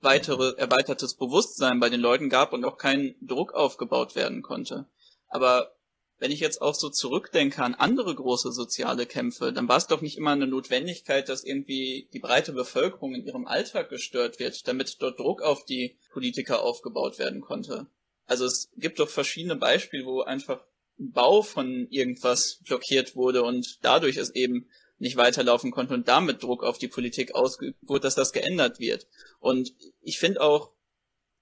[0.00, 4.86] weitere, erweitertes Bewusstsein bei den Leuten gab und auch kein Druck aufgebaut werden konnte.
[5.28, 5.76] Aber
[6.18, 10.00] wenn ich jetzt auch so zurückdenke an andere große soziale Kämpfe, dann war es doch
[10.00, 15.02] nicht immer eine Notwendigkeit, dass irgendwie die breite Bevölkerung in ihrem Alltag gestört wird, damit
[15.02, 17.88] dort Druck auf die Politiker aufgebaut werden konnte.
[18.26, 20.64] Also es gibt doch verschiedene Beispiele, wo einfach
[20.98, 26.42] ein Bau von irgendwas blockiert wurde und dadurch es eben nicht weiterlaufen konnte und damit
[26.42, 29.08] Druck auf die Politik ausgeübt wurde, dass das geändert wird.
[29.40, 30.72] Und ich finde auch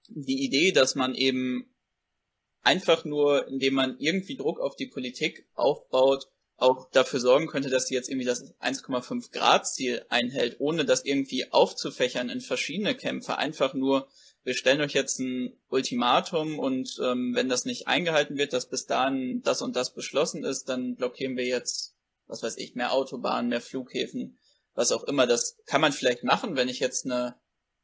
[0.07, 1.71] die Idee, dass man eben
[2.63, 7.87] einfach nur, indem man irgendwie Druck auf die Politik aufbaut, auch dafür sorgen könnte, dass
[7.87, 13.37] sie jetzt irgendwie das 1,5 Grad Ziel einhält, ohne das irgendwie aufzufächern in verschiedene Kämpfe,
[13.37, 14.07] einfach nur
[14.43, 18.85] wir stellen euch jetzt ein Ultimatum und ähm, wenn das nicht eingehalten wird, dass bis
[18.85, 21.95] dahin das und das beschlossen ist, dann blockieren wir jetzt,
[22.27, 24.39] was weiß ich, mehr Autobahnen, mehr Flughäfen,
[24.73, 25.27] was auch immer.
[25.27, 27.35] Das kann man vielleicht machen, wenn ich jetzt eine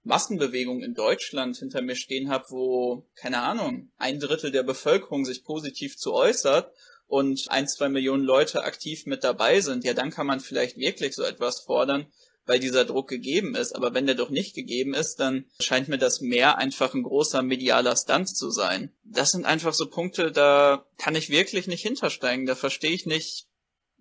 [0.04, 5.44] Massenbewegung in Deutschland hinter mir stehen habe, wo, keine Ahnung, ein Drittel der Bevölkerung sich
[5.44, 6.74] positiv zu äußert
[7.06, 11.14] und ein, zwei Millionen Leute aktiv mit dabei sind, ja, dann kann man vielleicht wirklich
[11.14, 12.08] so etwas fordern,
[12.48, 13.76] weil dieser Druck gegeben ist.
[13.76, 17.44] Aber wenn der doch nicht gegeben ist, dann scheint mir das mehr einfach ein großer
[17.44, 18.92] medialer Stunt zu sein.
[19.04, 22.46] Das sind einfach so Punkte, da kann ich wirklich nicht hintersteigen.
[22.46, 23.48] Da verstehe ich nicht,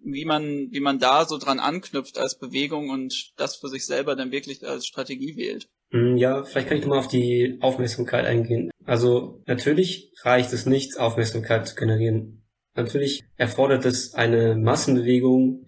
[0.03, 4.15] wie man, wie man da so dran anknüpft als Bewegung und das für sich selber
[4.17, 5.69] dann wirklich als Strategie wählt.
[5.91, 8.71] Hm, ja, vielleicht kann ich nochmal auf die Aufmerksamkeit eingehen.
[8.85, 12.45] Also natürlich reicht es nicht, Aufmerksamkeit zu generieren.
[12.75, 15.67] Natürlich erfordert es eine Massenbewegung,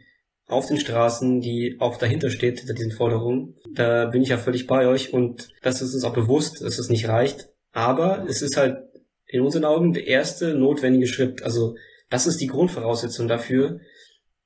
[0.48, 3.54] auf den Straßen, die auch dahinter steht, hinter diesen Forderungen.
[3.74, 6.88] Da bin ich ja völlig bei euch und das ist uns auch bewusst, dass es
[6.88, 7.50] nicht reicht.
[7.72, 8.78] Aber es ist halt
[9.26, 11.42] in unseren Augen der erste notwendige Schritt.
[11.42, 11.76] Also
[12.08, 13.80] das ist die Grundvoraussetzung dafür,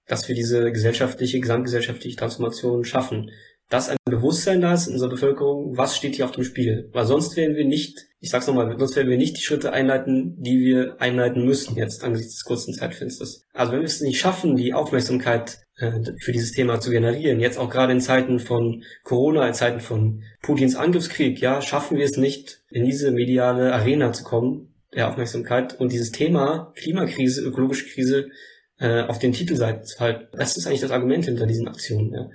[0.07, 3.31] dass wir diese gesellschaftliche, gesamtgesellschaftliche Transformation schaffen.
[3.69, 6.91] dass ein Bewusstsein da ist in unserer Bevölkerung, was steht hier auf dem Spiel.
[6.93, 10.41] Weil sonst werden wir nicht, ich sag's nochmal, sonst werden wir nicht die Schritte einleiten,
[10.41, 13.45] die wir einleiten müssen jetzt angesichts des kurzen Zeitfensters.
[13.53, 17.59] Also wenn wir es nicht schaffen, die Aufmerksamkeit äh, für dieses Thema zu generieren, jetzt
[17.59, 22.17] auch gerade in Zeiten von Corona, in Zeiten von Putins Angriffskrieg, ja, schaffen wir es
[22.17, 28.31] nicht, in diese mediale Arena zu kommen, der Aufmerksamkeit und dieses Thema Klimakrise, ökologische Krise
[28.79, 30.29] äh, auf den Titelseiten zu halten.
[30.33, 32.15] Das ist eigentlich das Argument hinter diesen Aktionen.
[32.15, 32.31] Ja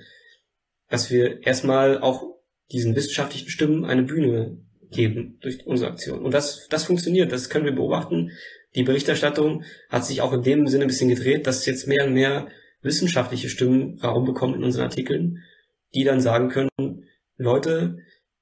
[0.90, 2.24] dass wir erstmal auch
[2.72, 4.58] diesen wissenschaftlichen Stimmen eine Bühne
[4.92, 6.24] geben durch unsere Aktion.
[6.24, 8.32] Und das, das funktioniert, das können wir beobachten.
[8.76, 12.14] Die Berichterstattung hat sich auch in dem Sinne ein bisschen gedreht, dass jetzt mehr und
[12.14, 12.48] mehr
[12.82, 15.44] wissenschaftliche Stimmen Raum bekommen in unseren Artikeln,
[15.94, 17.06] die dann sagen können,
[17.38, 17.98] Leute,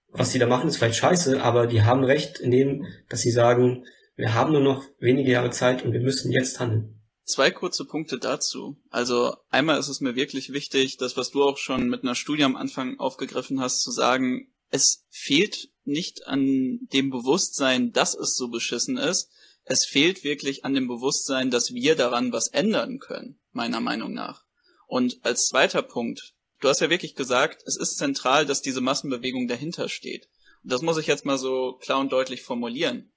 [0.09, 3.31] was sie da machen, ist vielleicht scheiße, aber die haben recht in dem, dass sie
[3.31, 3.85] sagen,
[4.15, 7.01] wir haben nur noch wenige Jahre Zeit und wir müssen jetzt handeln.
[7.25, 8.77] Zwei kurze Punkte dazu.
[8.89, 12.43] Also einmal ist es mir wirklich wichtig, das, was du auch schon mit einer Studie
[12.43, 18.49] am Anfang aufgegriffen hast, zu sagen, es fehlt nicht an dem Bewusstsein, dass es so
[18.49, 19.29] beschissen ist.
[19.63, 24.43] Es fehlt wirklich an dem Bewusstsein, dass wir daran was ändern können, meiner Meinung nach.
[24.87, 29.47] Und als zweiter Punkt, du hast ja wirklich gesagt, es ist zentral, dass diese Massenbewegung
[29.47, 30.27] dahinter steht.
[30.63, 33.11] Und das muss ich jetzt mal so klar und deutlich formulieren.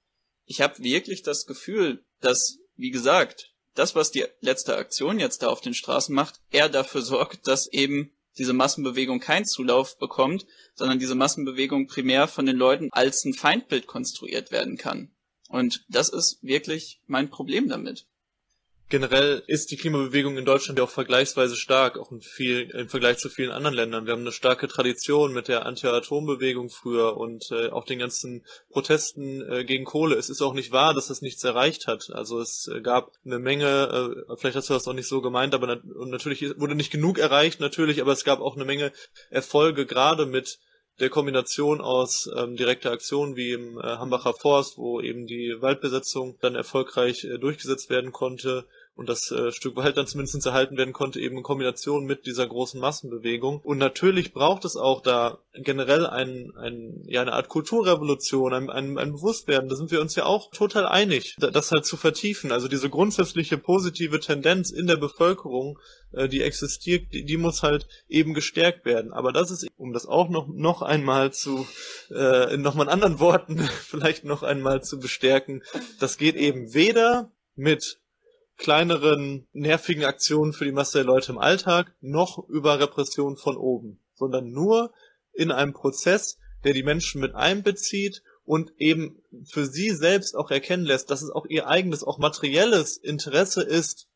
[0.45, 5.49] Ich habe wirklich das Gefühl, dass, wie gesagt, das, was die letzte Aktion jetzt da
[5.49, 10.99] auf den Straßen macht, eher dafür sorgt, dass eben diese Massenbewegung keinen Zulauf bekommt, sondern
[10.99, 15.11] diese Massenbewegung primär von den Leuten als ein Feindbild konstruiert werden kann.
[15.49, 18.08] Und das ist wirklich mein Problem damit
[18.89, 23.19] generell ist die Klimabewegung in Deutschland ja auch vergleichsweise stark, auch in viel, im Vergleich
[23.19, 24.07] zu vielen anderen Ländern.
[24.07, 29.43] Wir haben eine starke Tradition mit der Anti-Atom-Bewegung früher und äh, auch den ganzen Protesten
[29.51, 30.17] äh, gegen Kohle.
[30.17, 32.11] Es ist auch nicht wahr, dass das nichts erreicht hat.
[32.13, 35.55] Also es äh, gab eine Menge, äh, vielleicht hast du das auch nicht so gemeint,
[35.55, 38.93] aber nat und natürlich wurde nicht genug erreicht, natürlich, aber es gab auch eine Menge
[39.31, 40.59] Erfolge, gerade mit
[41.01, 46.37] der Kombination aus ähm, direkter Aktion wie im äh, Hambacher Forst, wo eben die Waldbesetzung
[46.41, 48.65] dann erfolgreich äh, durchgesetzt werden konnte,
[48.99, 52.49] und das äh, Stück Wald dann zumindest erhalten werden konnte, eben in Kombination mit dieser
[52.49, 53.61] großen Massenbewegung.
[53.61, 58.99] Und natürlich braucht es auch da generell ein, ein, ja, eine Art Kulturrevolution, ein, ein,
[58.99, 59.69] ein Bewusstwerden.
[59.69, 62.51] Da sind wir uns ja auch total einig, das halt zu vertiefen.
[62.51, 65.79] Also diese grundsätzliche positive Tendenz in der Bevölkerung,
[66.11, 69.13] äh, die existiert, die, die muss halt eben gestärkt werden.
[69.13, 71.69] Aber das ist, um das auch noch, noch einmal zu,
[72.11, 75.63] äh, in nochmal anderen Worten vielleicht noch einmal zu bestärken,
[76.01, 78.01] das geht eben weder mit
[78.59, 84.01] kleineren, nervigen Aktionen für die Masse der Leute im Alltag, noch über Repression von oben,
[84.15, 84.93] sondern nur
[85.33, 90.85] in einem Prozess, der die Menschen mit einbezieht und eben für sie selbst auch erkennen
[90.85, 94.09] lässt, dass es auch ihr eigenes, auch materielles Interesse ist,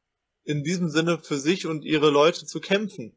[0.44, 3.16] in diesem Sinne für sich und ihre Leute zu kämpfen.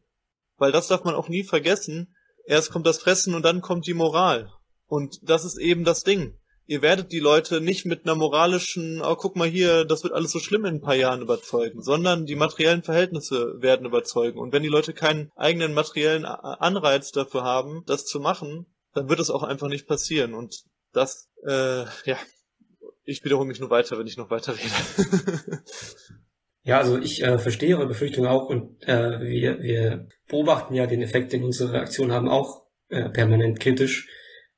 [0.58, 2.16] Weil das darf man auch nie vergessen.
[2.46, 4.52] Erst kommt das Fressen und dann kommt die Moral.
[4.86, 9.16] Und das ist eben das Ding ihr werdet die Leute nicht mit einer moralischen, oh,
[9.16, 12.36] guck mal hier, das wird alles so schlimm in ein paar Jahren überzeugen, sondern die
[12.36, 14.40] materiellen Verhältnisse werden überzeugen.
[14.40, 19.20] Und wenn die Leute keinen eigenen materiellen Anreiz dafür haben, das zu machen, dann wird
[19.20, 20.34] es auch einfach nicht passieren.
[20.34, 22.18] Und das, äh, ja,
[23.04, 25.62] ich wiederhole mich nur weiter, wenn ich noch weiter rede.
[26.64, 31.04] ja, also ich äh, verstehe eure Befürchtung auch und äh, wir, wir beobachten ja den
[31.04, 34.08] Effekt, den unsere Reaktionen haben, auch äh, permanent kritisch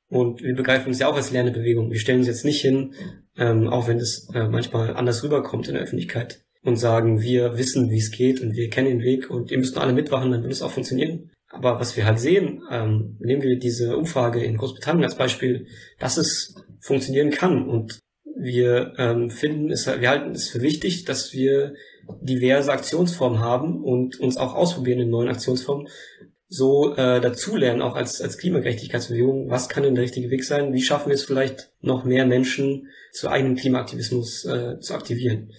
[0.08, 1.90] und wir begreifen uns ja auch als Lernebewegung.
[1.90, 2.94] Wir stellen uns jetzt nicht hin,
[3.36, 7.90] ähm, auch wenn es äh, manchmal anders rüberkommt in der Öffentlichkeit und sagen, wir wissen,
[7.90, 10.52] wie es geht und wir kennen den Weg und ihr müsst alle mitmachen, dann wird
[10.52, 11.30] es auch funktionieren.
[11.50, 15.66] Aber was wir halt sehen, ähm, nehmen wir diese Umfrage in Großbritannien als Beispiel,
[15.98, 17.68] dass es funktionieren kann.
[17.68, 18.00] Und
[18.38, 21.74] wir ähm, finden es, wir halten es für wichtig, dass wir
[22.20, 25.88] diverse Aktionsformen haben und uns auch ausprobieren in neuen Aktionsformen,
[26.48, 30.72] so äh, dazulernen, auch als, als Klimagerechtigkeitsbewegung, was kann denn der richtige Weg sein?
[30.72, 35.52] Wie schaffen wir es vielleicht, noch mehr Menschen zu eigenem Klimaaktivismus äh, zu aktivieren?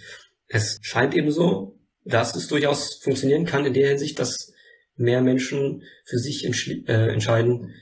[0.48, 4.52] Es scheint eben so, dass es durchaus funktionieren kann in der Hinsicht, dass
[4.96, 7.76] mehr Menschen für sich äh, entscheiden,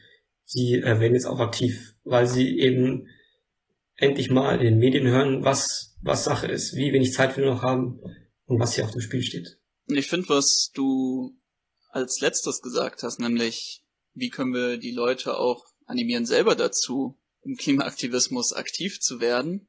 [0.43, 3.07] sie äh, werden jetzt auch aktiv, weil sie eben
[3.95, 7.63] endlich mal in den Medien hören, was, was Sache ist, wie wenig Zeit wir noch
[7.63, 7.99] haben
[8.45, 9.57] und was hier auf dem Spiel steht.
[9.87, 11.35] Ich finde, was du
[11.89, 13.83] als letztes gesagt hast, nämlich
[14.13, 19.67] wie können wir die Leute auch animieren, selber dazu, im Klimaaktivismus aktiv zu werden.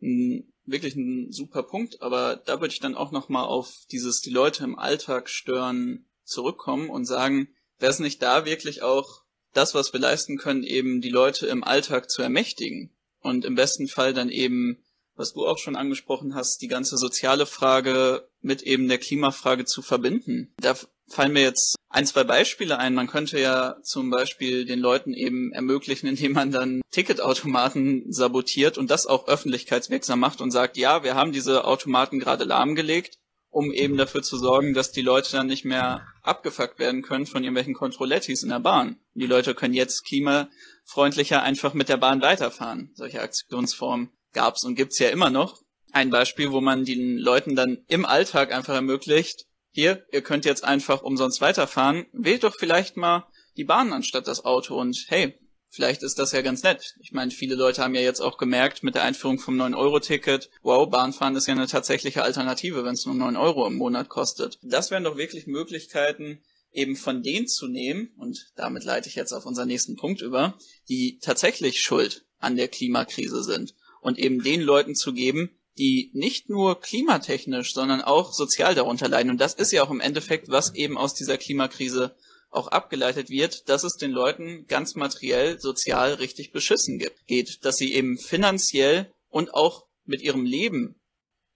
[0.00, 4.64] Wirklich ein super Punkt, aber da würde ich dann auch nochmal auf dieses die Leute
[4.64, 7.48] im Alltag stören zurückkommen und sagen,
[7.78, 11.62] wäre es nicht da wirklich auch das, was wir leisten können, eben die Leute im
[11.64, 14.84] Alltag zu ermächtigen und im besten Fall dann eben
[15.16, 19.82] was du auch schon angesprochen hast, die ganze soziale Frage mit eben der Klimafrage zu
[19.82, 20.52] verbinden.
[20.58, 20.74] Da
[21.08, 22.94] fallen mir jetzt ein, zwei Beispiele ein.
[22.94, 28.90] Man könnte ja zum Beispiel den Leuten eben ermöglichen, indem man dann Ticketautomaten sabotiert und
[28.90, 33.16] das auch öffentlichkeitswirksam macht und sagt, ja, wir haben diese Automaten gerade lahmgelegt,
[33.50, 37.42] um eben dafür zu sorgen, dass die Leute dann nicht mehr abgefuckt werden können von
[37.44, 38.98] irgendwelchen Controlettis in der Bahn.
[39.14, 42.90] Die Leute können jetzt klimafreundlicher einfach mit der Bahn weiterfahren.
[42.94, 45.62] Solche Aktionsformen gab's und gibt's ja immer noch.
[45.92, 50.62] Ein Beispiel, wo man den Leuten dann im Alltag einfach ermöglicht, hier, ihr könnt jetzt
[50.62, 55.34] einfach umsonst weiterfahren, wählt doch vielleicht mal die Bahn anstatt das Auto und hey,
[55.68, 56.94] vielleicht ist das ja ganz nett.
[57.00, 60.88] Ich meine, viele Leute haben ja jetzt auch gemerkt mit der Einführung vom 9-Euro-Ticket, wow,
[60.88, 64.60] Bahnfahren ist ja eine tatsächliche Alternative, wenn es nur 9 Euro im Monat kostet.
[64.62, 69.32] Das wären doch wirklich Möglichkeiten, eben von denen zu nehmen, und damit leite ich jetzt
[69.32, 70.56] auf unseren nächsten Punkt über,
[70.88, 76.48] die tatsächlich schuld an der Klimakrise sind und eben den Leuten zu geben, die nicht
[76.48, 79.30] nur klimatechnisch, sondern auch sozial darunter leiden.
[79.30, 82.14] Und das ist ja auch im Endeffekt, was eben aus dieser Klimakrise
[82.50, 87.76] auch abgeleitet wird, dass es den Leuten ganz materiell, sozial richtig beschissen gibt, geht, dass
[87.76, 90.94] sie eben finanziell und auch mit ihrem Leben,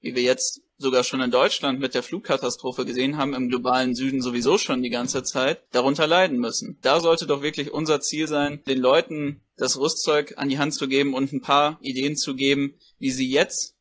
[0.00, 4.22] wie wir jetzt sogar schon in Deutschland mit der Flugkatastrophe gesehen haben, im globalen Süden
[4.22, 6.78] sowieso schon die ganze Zeit, darunter leiden müssen.
[6.82, 10.86] Da sollte doch wirklich unser Ziel sein, den Leuten das Rüstzeug an die Hand zu
[10.86, 13.74] geben und ein paar Ideen zu geben, wie sie jetzt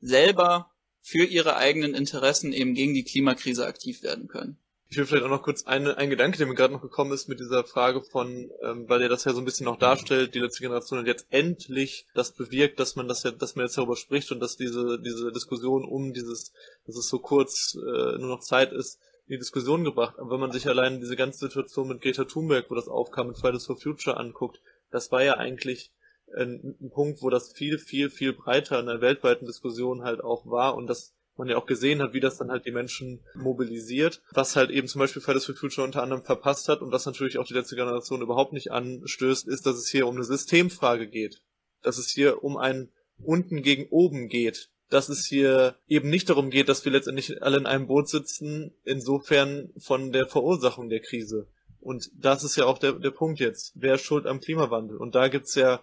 [0.00, 0.70] selber
[1.02, 4.58] für ihre eigenen Interessen eben gegen die Klimakrise aktiv werden können.
[4.92, 7.28] Ich will vielleicht auch noch kurz eine, ein Gedanke, der mir gerade noch gekommen ist
[7.28, 10.40] mit dieser Frage von, ähm, weil er das ja so ein bisschen noch darstellt, die
[10.40, 13.94] letzte Generation hat jetzt endlich das bewirkt, dass man das ja, dass man jetzt darüber
[13.94, 16.52] spricht und dass diese, diese Diskussion um dieses,
[16.86, 18.98] dass es so kurz äh, nur noch Zeit ist,
[19.28, 20.18] in die Diskussion gebracht.
[20.18, 23.38] Aber wenn man sich allein diese ganze Situation mit Greta Thunberg, wo das aufkam, mit
[23.38, 25.92] Fridays for Future anguckt, das war ja eigentlich
[26.36, 30.46] ein, ein Punkt, wo das viel, viel, viel breiter in der weltweiten Diskussion halt auch
[30.46, 34.22] war und das man ja auch gesehen hat, wie das dann halt die Menschen mobilisiert,
[34.30, 37.38] was halt eben zum Beispiel Fridays for Future unter anderem verpasst hat und was natürlich
[37.38, 41.42] auch die letzte Generation überhaupt nicht anstößt, ist, dass es hier um eine Systemfrage geht.
[41.82, 42.90] Dass es hier um ein
[43.22, 44.68] unten gegen oben geht.
[44.90, 48.74] Dass es hier eben nicht darum geht, dass wir letztendlich alle in einem Boot sitzen,
[48.84, 51.46] insofern von der Verursachung der Krise.
[51.80, 53.72] Und das ist ja auch der, der Punkt jetzt.
[53.76, 54.98] Wer ist schuld am Klimawandel?
[54.98, 55.80] Und da gibt's ja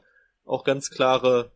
[0.48, 1.52] auch ganz klare,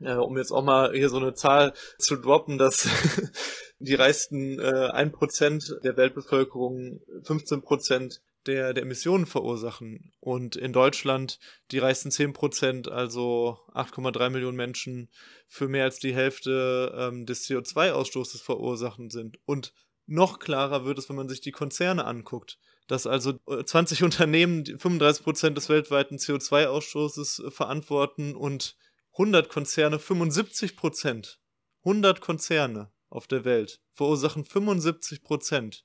[0.00, 2.88] äh, um jetzt auch mal hier so eine Zahl zu droppen, dass
[3.78, 11.38] die reichsten äh, 1% der Weltbevölkerung 15% der, der Emissionen verursachen und in Deutschland
[11.72, 15.10] die reichsten 10%, also 8,3 Millionen Menschen,
[15.46, 19.38] für mehr als die Hälfte ähm, des CO2-Ausstoßes verursachen sind.
[19.44, 19.74] Und
[20.06, 22.58] noch klarer wird es, wenn man sich die Konzerne anguckt
[22.90, 28.76] dass also 20 äh, Unternehmen 35 Prozent des weltweiten CO2-Ausstoßes äh, verantworten und
[29.12, 31.40] 100 Konzerne 75 Prozent.
[31.84, 35.84] 100 Konzerne auf der Welt verursachen 75 Prozent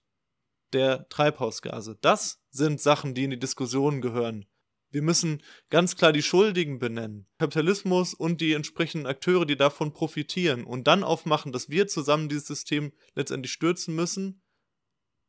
[0.74, 1.95] der Treibhausgase.
[2.01, 4.47] Das sind Sachen, die in die Diskussion gehören.
[4.89, 7.28] Wir müssen ganz klar die Schuldigen benennen.
[7.38, 12.47] Kapitalismus und die entsprechenden Akteure, die davon profitieren und dann aufmachen, dass wir zusammen dieses
[12.47, 14.41] System letztendlich stürzen müssen,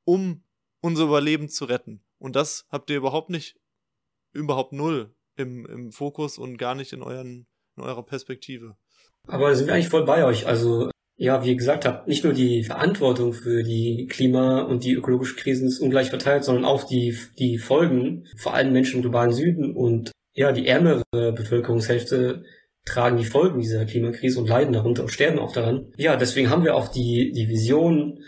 [0.05, 0.46] um
[0.87, 2.01] unser Überleben zu retten.
[2.19, 3.57] Und das habt ihr überhaupt nicht,
[4.33, 8.77] überhaupt null im, im Fokus und gar nicht in, euren, in eurer Perspektive.
[9.27, 10.47] Aber sind wir eigentlich voll bei euch.
[10.47, 14.93] Also, ja, wie ihr gesagt habt, nicht nur die Verantwortung für die Klima- und die
[14.93, 19.33] ökologische Krisen ist ungleich verteilt, sondern auch die, die Folgen, vor allem Menschen im globalen
[19.33, 22.45] Süden und ja, die ärmere Bevölkerungshälfte
[22.85, 25.93] tragen die Folgen dieser Klimakrise und leiden darunter und sterben auch daran.
[25.97, 28.21] Ja, deswegen haben wir auch die, die Vision,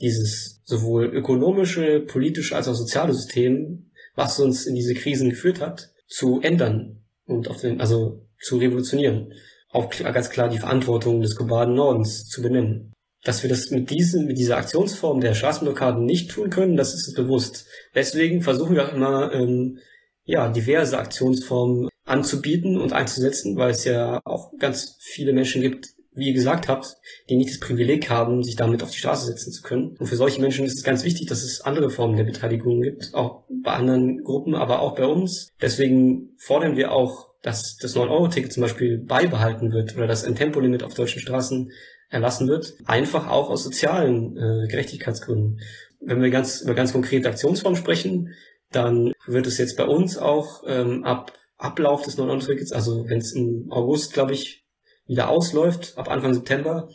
[0.00, 5.92] dieses sowohl ökonomische, politische als auch soziale System, was uns in diese Krisen geführt hat,
[6.08, 9.32] zu ändern und auf den, also zu revolutionieren.
[9.70, 12.92] Auch ganz klar die Verantwortung des globalen Nordens zu benennen.
[13.22, 17.14] Dass wir das mit diesen, mit dieser Aktionsform der Straßenblockaden nicht tun können, das ist
[17.14, 17.66] bewusst.
[17.94, 19.78] Deswegen versuchen wir auch immer, ähm,
[20.24, 26.28] ja, diverse Aktionsformen anzubieten und einzusetzen, weil es ja auch ganz viele Menschen gibt, wie
[26.28, 26.96] ihr gesagt habt,
[27.28, 29.96] die nicht das Privileg haben, sich damit auf die Straße setzen zu können.
[29.98, 33.14] Und für solche Menschen ist es ganz wichtig, dass es andere Formen der Beteiligung gibt,
[33.14, 35.52] auch bei anderen Gruppen, aber auch bei uns.
[35.60, 40.82] Deswegen fordern wir auch, dass das 9-Euro-Ticket zum Beispiel beibehalten wird oder dass ein Tempolimit
[40.82, 41.70] auf deutschen Straßen
[42.08, 45.60] erlassen wird, einfach auch aus sozialen äh, Gerechtigkeitsgründen.
[46.00, 48.34] Wenn wir ganz über ganz konkrete Aktionsformen sprechen,
[48.70, 53.32] dann wird es jetzt bei uns auch ähm, ab Ablauf des 9-Euro-Tickets, also wenn es
[53.32, 54.65] im August, glaube ich,
[55.06, 56.88] wieder ausläuft, ab Anfang September,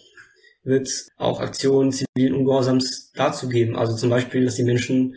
[0.64, 3.76] wird es auch Aktionen zivilen Ungehorsams dazu geben.
[3.76, 5.16] Also zum Beispiel, dass die Menschen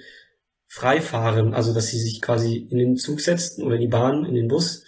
[0.67, 4.25] frei fahren, also dass sie sich quasi in den Zug setzen oder in die Bahn,
[4.25, 4.85] in den Bus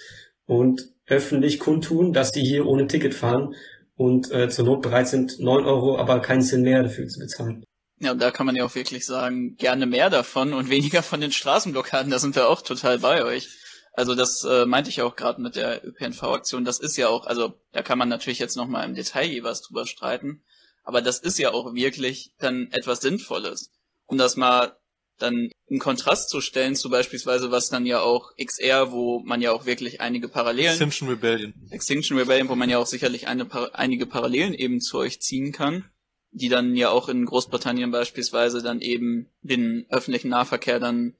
[0.46, 3.54] und öffentlich kundtun, dass sie hier ohne Ticket fahren
[3.96, 7.64] und äh, zur Not bereit sind, neun Euro, aber keinen Cent mehr dafür zu bezahlen.
[8.00, 11.20] Ja, und da kann man ja auch wirklich sagen, gerne mehr davon und weniger von
[11.20, 13.48] den Straßenblockaden, da sind wir auch total bei euch.
[13.96, 17.54] Also das äh, meinte ich auch gerade mit der ÖPNV-Aktion, das ist ja auch, also
[17.72, 20.42] da kann man natürlich jetzt nochmal im Detail jeweils drüber streiten,
[20.84, 23.70] aber das ist ja auch wirklich dann etwas Sinnvolles.
[24.04, 24.76] Um das mal
[25.18, 29.52] dann in Kontrast zu stellen zu beispielsweise was dann ja auch XR, wo man ja
[29.52, 30.72] auch wirklich einige Parallelen.
[30.72, 31.54] Extinction Rebellion.
[31.70, 35.90] Extinction Rebellion, wo man ja auch sicherlich eine, einige Parallelen eben zu euch ziehen kann
[36.36, 41.14] die dann ja auch in Großbritannien beispielsweise dann eben den öffentlichen Nahverkehr dann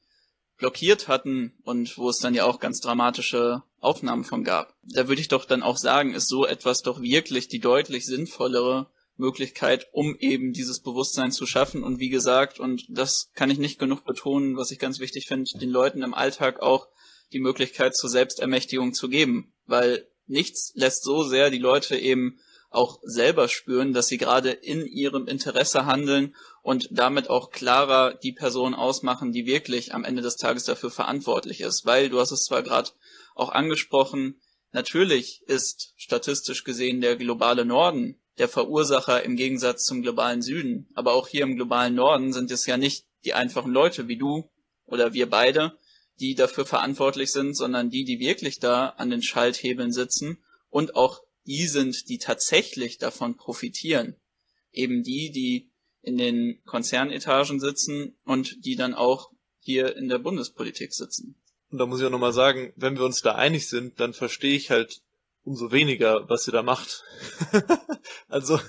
[0.59, 4.75] blockiert hatten und wo es dann ja auch ganz dramatische Aufnahmen von gab.
[4.83, 8.91] Da würde ich doch dann auch sagen, ist so etwas doch wirklich die deutlich sinnvollere
[9.17, 11.83] Möglichkeit, um eben dieses Bewusstsein zu schaffen.
[11.83, 15.51] Und wie gesagt, und das kann ich nicht genug betonen, was ich ganz wichtig finde,
[15.59, 16.89] den Leuten im Alltag auch
[17.33, 19.53] die Möglichkeit zur Selbstermächtigung zu geben.
[19.67, 22.39] Weil nichts lässt so sehr die Leute eben
[22.71, 28.33] auch selber spüren, dass sie gerade in ihrem Interesse handeln und damit auch klarer die
[28.33, 31.87] Person ausmachen, die wirklich am Ende des Tages dafür verantwortlich ist.
[31.87, 32.91] Weil, du hast es zwar gerade
[33.35, 34.41] auch angesprochen,
[34.73, 40.89] natürlich ist statistisch gesehen der globale Norden der Verursacher im Gegensatz zum globalen Süden.
[40.95, 44.51] Aber auch hier im globalen Norden sind es ja nicht die einfachen Leute wie du
[44.85, 45.77] oder wir beide,
[46.21, 50.39] die dafür verantwortlich sind, sondern die, die wirklich da an den Schalthebeln sitzen
[50.71, 54.16] und auch die sind, die tatsächlich davon profitieren.
[54.72, 55.70] Eben die, die
[56.03, 61.34] in den Konzernetagen sitzen und die dann auch hier in der Bundespolitik sitzen.
[61.70, 64.55] Und da muss ich auch nochmal sagen, wenn wir uns da einig sind, dann verstehe
[64.55, 65.03] ich halt
[65.42, 67.05] umso weniger, was ihr da macht.
[68.28, 68.61] also,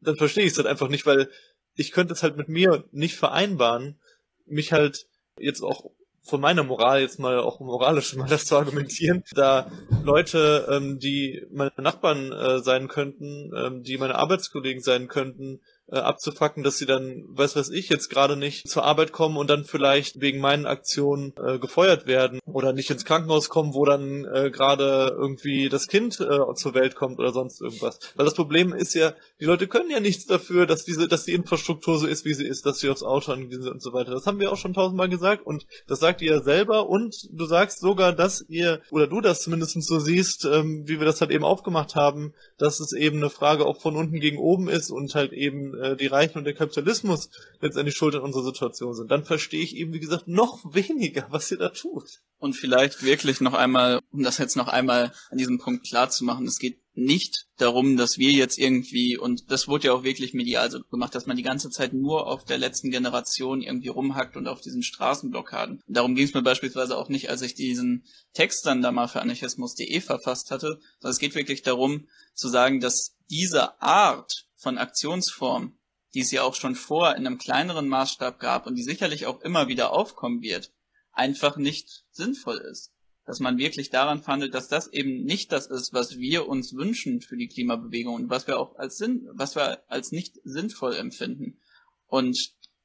[0.00, 1.30] dann verstehe ich es halt einfach nicht, weil
[1.74, 4.00] ich könnte es halt mit mir nicht vereinbaren,
[4.46, 5.06] mich halt
[5.38, 5.90] jetzt auch
[6.22, 9.70] von meiner Moral jetzt mal auch moralisch mal das zu argumentieren, da
[10.02, 15.60] Leute, ähm, die meine Nachbarn äh, sein könnten, ähm, die meine Arbeitskollegen sein könnten,
[15.92, 19.50] äh, abzufacken, dass sie dann, weiß was ich, jetzt gerade nicht zur Arbeit kommen und
[19.50, 24.24] dann vielleicht wegen meinen Aktionen äh, gefeuert werden oder nicht ins Krankenhaus kommen, wo dann
[24.24, 27.98] äh, gerade irgendwie das Kind äh, zur Welt kommt oder sonst irgendwas.
[28.14, 31.32] Weil das Problem ist ja, die Leute können ja nichts dafür, dass diese, dass die
[31.32, 34.12] Infrastruktur so ist, wie sie ist, dass sie aufs Auto angewiesen sind und so weiter.
[34.12, 37.80] Das haben wir auch schon tausendmal gesagt und das sagt ihr selber und du sagst
[37.80, 41.44] sogar, dass ihr, oder du das zumindest so siehst, ähm, wie wir das halt eben
[41.44, 45.32] aufgemacht haben, dass es eben eine Frage auch von unten gegen oben ist und halt
[45.32, 49.62] eben äh, die Reichen und der Kapitalismus letztendlich schuld an unserer Situation sind, dann verstehe
[49.62, 52.20] ich eben, wie gesagt, noch weniger, was ihr da tut.
[52.38, 56.24] Und vielleicht wirklich noch einmal, um das jetzt noch einmal an diesem Punkt klar zu
[56.24, 60.34] machen, es geht nicht darum, dass wir jetzt irgendwie, und das wurde ja auch wirklich
[60.34, 64.36] medial so gemacht, dass man die ganze Zeit nur auf der letzten Generation irgendwie rumhackt
[64.36, 65.82] und auf diesen Straßenblockaden.
[65.86, 68.04] Darum ging es mir beispielsweise auch nicht, als ich diesen
[68.34, 72.80] Text dann da mal für anarchismus.de verfasst hatte, sondern es geht wirklich darum, zu sagen,
[72.80, 75.76] dass diese Art von Aktionsform,
[76.14, 79.40] die es ja auch schon vor in einem kleineren Maßstab gab und die sicherlich auch
[79.40, 80.72] immer wieder aufkommen wird,
[81.12, 82.92] einfach nicht sinnvoll ist.
[83.26, 87.20] Dass man wirklich daran handelt, dass das eben nicht das ist, was wir uns wünschen
[87.20, 91.58] für die Klimabewegung und was wir auch als Sinn, was wir als nicht sinnvoll empfinden.
[92.06, 92.36] Und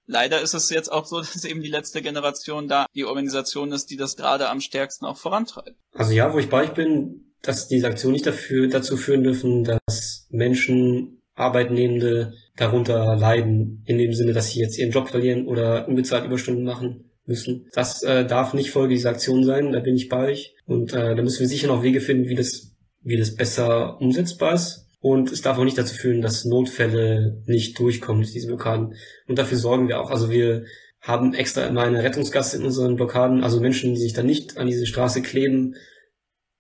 [0.06, 3.90] leider ist es jetzt auch so, dass eben die letzte Generation da die Organisation ist,
[3.90, 5.78] die das gerade am stärksten auch vorantreibt.
[5.94, 9.64] Also ja, wo ich bei euch bin, dass diese Aktion nicht dafür, dazu führen dürfen,
[9.64, 15.88] dass Menschen, Arbeitnehmende darunter leiden, in dem Sinne, dass sie jetzt ihren Job verlieren oder
[15.88, 17.68] unbezahlt Überstunden machen müssen.
[17.74, 20.56] Das äh, darf nicht Folge dieser Aktion sein, da bin ich bei euch.
[20.66, 22.72] Und äh, da müssen wir sicher noch Wege finden, wie das,
[23.02, 24.88] wie das besser umsetzbar ist.
[25.00, 28.96] Und es darf auch nicht dazu führen, dass Notfälle nicht durchkommen, diese Blockaden.
[29.28, 30.10] Und dafür sorgen wir auch.
[30.10, 30.66] Also wir
[31.02, 34.66] haben extra immer eine Rettungsgasse in unseren Blockaden, also Menschen, die sich dann nicht an
[34.66, 35.76] diese Straße kleben,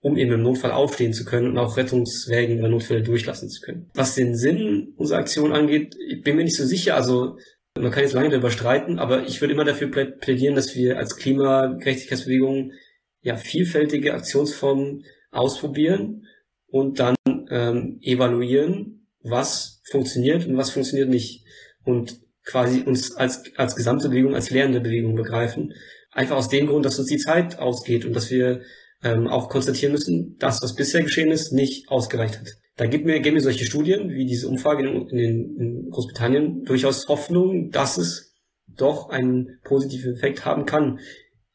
[0.06, 3.89] um eben im Notfall aufstehen zu können und auch Rettungswägen oder Notfälle durchlassen zu können.
[3.95, 6.95] Was den Sinn unserer Aktion angeht, ich bin mir nicht so sicher.
[6.95, 7.39] Also
[7.76, 11.16] man kann jetzt lange darüber streiten, aber ich würde immer dafür plädieren, dass wir als
[11.16, 12.74] Klimagerechtigkeitsbewegung
[13.22, 16.28] ja vielfältige Aktionsformen ausprobieren
[16.68, 17.16] und dann
[17.49, 21.43] ähm, evaluieren, was funktioniert und was funktioniert nicht.
[21.84, 25.74] Und quasi uns als, als gesamte Bewegung, als lehrende Bewegung begreifen.
[26.12, 28.62] Einfach aus dem Grund, dass uns die Zeit ausgeht und dass wir
[29.06, 32.47] ähm, auch konstatieren müssen, dass was bisher geschehen ist, nicht ausgereicht hat.
[32.76, 37.08] Da gibt mir, geben mir solche Studien wie diese Umfrage in, in, in Großbritannien durchaus
[37.08, 38.34] Hoffnung, dass es
[38.68, 40.99] doch einen positiven Effekt haben kann.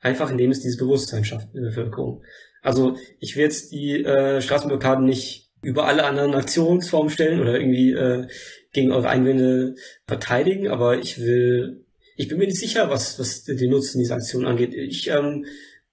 [0.00, 2.22] Einfach indem es dieses Bewusstsein schafft in der Bevölkerung.
[2.62, 7.92] Also ich will jetzt die äh, Straßenblockaden nicht über alle anderen Aktionsformen stellen oder irgendwie
[7.92, 8.26] äh,
[8.72, 9.74] gegen eure Einwände
[10.06, 11.84] verteidigen, aber ich will,
[12.16, 14.72] ich bin mir nicht sicher, was, was den Nutzen dieser Aktion angeht.
[14.72, 15.44] Ich ähm,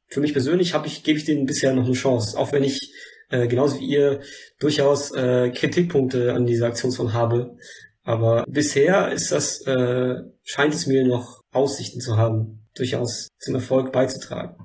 [0.08, 2.38] für mich persönlich habe ich, gebe ich denen bisher noch eine Chance.
[2.38, 2.92] Auch wenn ich
[3.30, 4.22] äh, genauso wie ihr
[4.60, 7.58] durchaus äh, Kritikpunkte an dieser Aktionsform habe.
[8.04, 13.92] Aber bisher ist das, äh, scheint es mir noch Aussichten zu haben, durchaus zum Erfolg
[13.92, 14.56] beizutragen.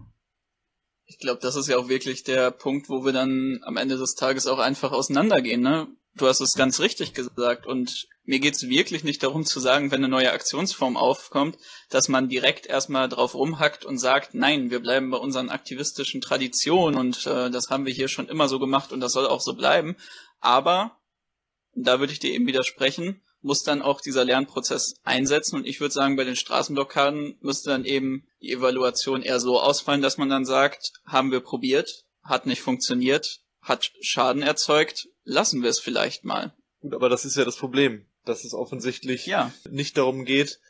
[1.06, 4.14] Ich glaube, das ist ja auch wirklich der Punkt, wo wir dann am Ende des
[4.14, 5.88] Tages auch einfach auseinandergehen, ne?
[6.14, 10.00] Du hast es ganz richtig gesagt und mir geht's wirklich nicht darum zu sagen, wenn
[10.00, 11.56] eine neue Aktionsform aufkommt,
[11.88, 16.98] dass man direkt erstmal drauf rumhackt und sagt, nein, wir bleiben bei unseren aktivistischen Traditionen
[16.98, 19.54] und äh, das haben wir hier schon immer so gemacht und das soll auch so
[19.54, 19.96] bleiben.
[20.40, 20.98] Aber,
[21.74, 25.56] da würde ich dir eben widersprechen, muss dann auch dieser Lernprozess einsetzen.
[25.56, 30.02] Und ich würde sagen, bei den Straßenblockaden müsste dann eben die Evaluation eher so ausfallen,
[30.02, 35.70] dass man dann sagt, haben wir probiert, hat nicht funktioniert, hat Schaden erzeugt, lassen wir
[35.70, 36.52] es vielleicht mal.
[36.80, 39.52] Gut, aber das ist ja das Problem, dass es offensichtlich ja.
[39.70, 40.60] nicht darum geht,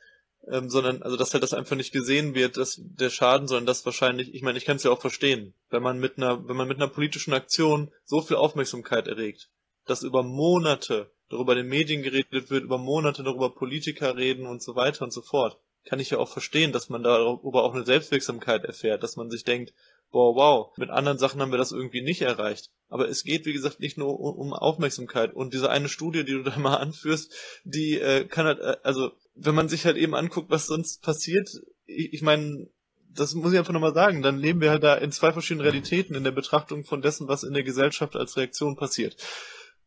[0.48, 3.84] ähm, sondern also dass halt das einfach nicht gesehen wird, dass der Schaden, sondern das
[3.84, 6.68] wahrscheinlich, ich meine, ich kann es ja auch verstehen, wenn man mit einer, wenn man
[6.68, 9.50] mit einer politischen Aktion so viel Aufmerksamkeit erregt,
[9.86, 14.62] dass über Monate darüber in den Medien geredet wird, über Monate darüber Politiker reden und
[14.62, 17.84] so weiter und so fort, kann ich ja auch verstehen, dass man darüber auch eine
[17.84, 19.72] Selbstwirksamkeit erfährt, dass man sich denkt,
[20.13, 22.71] boah, wow, mit anderen Sachen haben wir das irgendwie nicht erreicht.
[22.89, 25.35] Aber es geht, wie gesagt, nicht nur um, Aufmerksamkeit.
[25.35, 27.35] Und diese eine Studie, die du da mal anführst,
[27.65, 31.49] die äh, kann halt, äh, also wenn man sich halt eben anguckt, was sonst passiert,
[31.87, 32.69] ich, ich meine,
[33.15, 36.15] das muss ich einfach nochmal sagen, dann leben wir halt da in zwei verschiedenen Realitäten
[36.15, 39.17] in der Betrachtung von dessen, was in der Gesellschaft als Reaktion passiert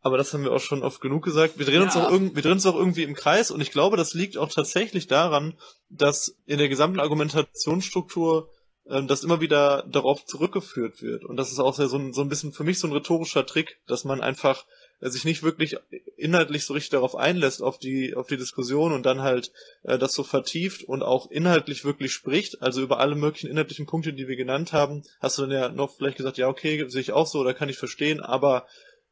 [0.05, 1.57] aber das haben wir auch schon oft genug gesagt.
[1.57, 1.85] Wir drehen ja.
[1.85, 4.53] uns auch wir drehen uns auch irgendwie im Kreis und ich glaube, das liegt auch
[4.53, 5.55] tatsächlich daran,
[5.89, 8.47] dass in der gesamten Argumentationsstruktur
[8.89, 11.23] ähm, das immer wieder darauf zurückgeführt wird.
[11.23, 13.77] Und das ist auch so ein, so ein bisschen für mich so ein rhetorischer Trick,
[13.87, 14.65] dass man einfach
[15.01, 15.77] äh, sich nicht wirklich
[16.17, 19.51] inhaltlich so richtig darauf einlässt, auf die, auf die Diskussion und dann halt
[19.83, 24.13] äh, das so vertieft und auch inhaltlich wirklich spricht, also über alle möglichen inhaltlichen Punkte,
[24.13, 27.11] die wir genannt haben, hast du dann ja noch vielleicht gesagt, ja, okay, sehe ich
[27.11, 28.65] auch so oder kann ich verstehen, aber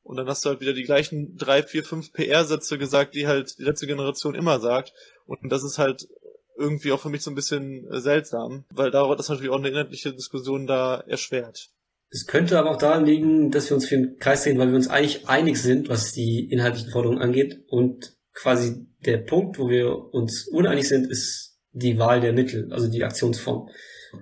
[0.04, 3.58] und dann hast du halt wieder die gleichen drei, vier, fünf PR-Sätze gesagt, die halt
[3.58, 4.94] die letzte Generation immer sagt.
[5.26, 6.10] Und das ist halt
[6.58, 9.70] irgendwie auch für mich so ein bisschen äh, seltsam, weil darauf das natürlich auch eine
[9.70, 11.70] inhaltliche Diskussion da erschwert.
[12.10, 14.76] Es könnte aber auch daran liegen, dass wir uns für den Kreis sehen, weil wir
[14.76, 17.64] uns eigentlich einig sind, was die inhaltlichen Forderungen angeht.
[17.68, 22.88] Und quasi der Punkt, wo wir uns uneinig sind, ist die Wahl der Mittel, also
[22.88, 23.68] die Aktionsform.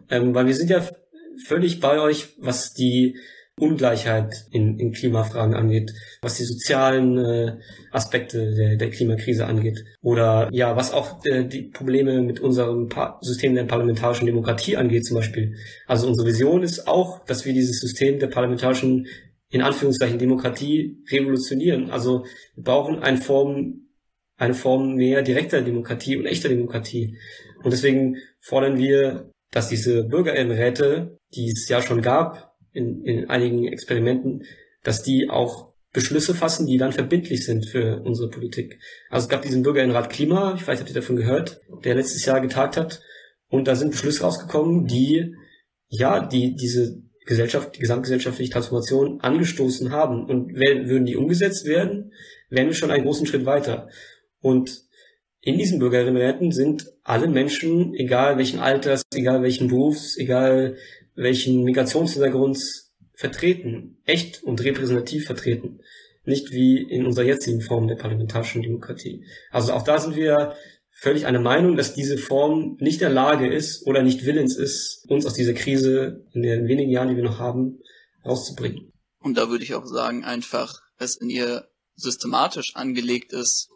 [0.09, 0.88] Ähm, weil wir sind ja
[1.45, 3.17] völlig bei euch, was die
[3.62, 7.57] Ungleichheit in, in Klimafragen angeht, was die sozialen äh,
[7.91, 13.20] Aspekte der, der Klimakrise angeht oder ja, was auch äh, die Probleme mit unserem pa
[13.22, 15.55] System der parlamentarischen Demokratie angeht zum Beispiel.
[15.86, 19.07] Also unsere Vision ist auch, dass wir dieses System der parlamentarischen
[19.49, 21.91] in Anführungszeichen Demokratie revolutionieren.
[21.91, 23.88] Also wir brauchen eine Form,
[24.38, 27.18] eine Form mehr direkter Demokratie und echter Demokratie.
[27.62, 33.67] Und deswegen fordern wir, dass diese Bürgerinnenräte, die es ja schon gab, in, in einigen
[33.67, 34.43] Experimenten,
[34.84, 38.80] dass die auch Beschlüsse fassen, die dann verbindlich sind für unsere Politik.
[39.09, 42.39] Also es gab diesen Bürgerinnenrat Klima, ich weiß, habt ihr davon gehört, der letztes Jahr
[42.39, 43.01] getagt hat.
[43.49, 45.36] Und da sind Beschlüsse rausgekommen, die,
[45.89, 50.26] ja, die diese Gesellschaft, die gesamtgesellschaftliche Transformation angestoßen haben.
[50.26, 52.13] Und wenn, würden die umgesetzt werden,
[52.49, 53.89] wären wir schon einen großen Schritt weiter.
[54.39, 54.84] Und
[55.41, 60.78] in diesen Bürgerinnenräten sind alle Menschen, egal welchen Alters, egal welchen Berufs, egal
[61.16, 62.59] welchen Migrationshintergrund
[63.14, 65.80] vertreten, echt und repräsentativ vertreten.
[66.24, 69.26] Nicht wie in unserer jetzigen Form der parlamentarischen Demokratie.
[69.51, 70.55] Also auch da sind wir
[70.89, 75.05] völlig einer Meinung, dass diese Form nicht in der Lage ist oder nicht willens ist,
[75.09, 77.80] uns aus dieser Krise in den wenigen Jahren, die wir noch haben,
[78.24, 78.91] rauszubringen.
[79.20, 83.70] Und da würde ich auch sagen, einfach, es in ihr systematisch angelegt ist,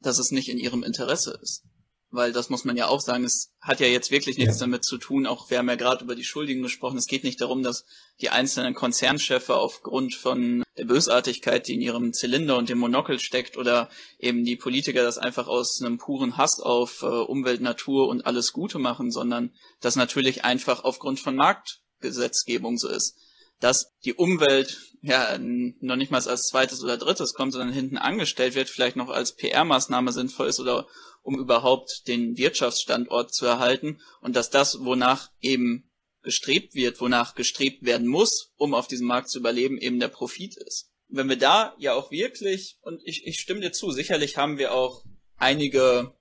[0.00, 1.62] dass es nicht in ihrem Interesse ist
[2.10, 4.66] weil das muss man ja auch sagen, es hat ja jetzt wirklich nichts ja.
[4.66, 7.40] damit zu tun, auch wir haben ja gerade über die Schuldigen gesprochen, es geht nicht
[7.40, 7.84] darum, dass
[8.20, 13.56] die einzelnen Konzernchefe aufgrund von der Bösartigkeit, die in ihrem Zylinder und dem Monokel steckt,
[13.56, 13.88] oder
[14.18, 18.52] eben die Politiker das einfach aus einem puren Hass auf äh, Umwelt, Natur und alles
[18.52, 23.18] Gute machen, sondern das natürlich einfach aufgrund von Marktgesetzgebung so ist.
[23.60, 28.54] Dass die Umwelt ja noch nicht mal als zweites oder drittes kommt, sondern hinten angestellt
[28.54, 30.86] wird, vielleicht noch als PR-Maßnahme sinnvoll ist oder
[31.22, 35.90] um überhaupt den Wirtschaftsstandort zu erhalten und dass das, wonach eben
[36.22, 40.56] gestrebt wird, wonach gestrebt werden muss, um auf diesem Markt zu überleben, eben der Profit
[40.56, 40.90] ist.
[41.08, 44.74] Wenn wir da ja auch wirklich, und ich, ich stimme dir zu, sicherlich haben wir
[44.74, 45.04] auch
[45.36, 46.15] einige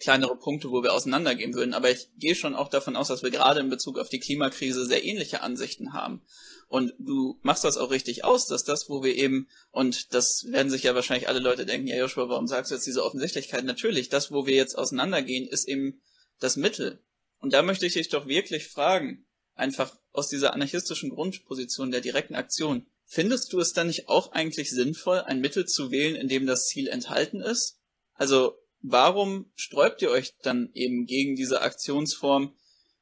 [0.00, 3.30] kleinere Punkte, wo wir auseinandergehen würden, aber ich gehe schon auch davon aus, dass wir
[3.30, 6.22] gerade in Bezug auf die Klimakrise sehr ähnliche Ansichten haben.
[6.68, 10.70] Und du machst das auch richtig aus, dass das, wo wir eben, und das werden
[10.70, 13.64] sich ja wahrscheinlich alle Leute denken, ja Joshua, warum sagst du jetzt diese Offensichtlichkeit?
[13.64, 16.02] Natürlich, das, wo wir jetzt auseinandergehen, ist eben
[16.40, 17.02] das Mittel.
[17.38, 22.34] Und da möchte ich dich doch wirklich fragen, einfach aus dieser anarchistischen Grundposition der direkten
[22.34, 26.46] Aktion, Findest du es dann nicht auch eigentlich sinnvoll, ein Mittel zu wählen, in dem
[26.46, 27.78] das Ziel enthalten ist?
[28.14, 32.52] Also warum sträubt ihr euch dann eben gegen diese Aktionsform,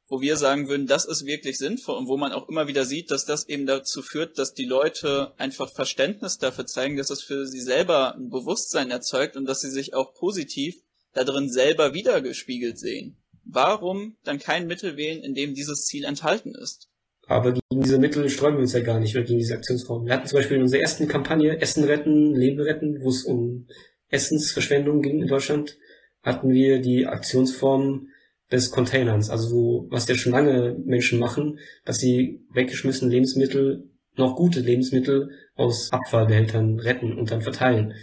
[0.09, 3.11] wo wir sagen würden, das ist wirklich sinnvoll und wo man auch immer wieder sieht,
[3.11, 7.47] dass das eben dazu führt, dass die Leute einfach Verständnis dafür zeigen, dass es für
[7.47, 10.77] sie selber ein Bewusstsein erzeugt und dass sie sich auch positiv
[11.15, 13.17] darin selber wiedergespiegelt sehen.
[13.45, 16.89] Warum dann kein Mittel wählen, in dem dieses Ziel enthalten ist?
[17.27, 20.07] Aber gegen diese Mittel sträuben wir uns ja gar nicht, oder gegen diese Aktionsformen.
[20.07, 23.67] Wir hatten zum Beispiel in unserer ersten Kampagne Essen retten, Leben retten, wo es um
[24.13, 25.79] Essensverschwendung ging in Deutschland,
[26.23, 28.09] hatten wir die Aktionsform
[28.53, 34.37] des Containers, also wo, was ja schon lange Menschen machen, dass sie weggeschmissene Lebensmittel, noch
[34.37, 37.95] gute Lebensmittel aus Abfallbehältern retten und dann verteilen.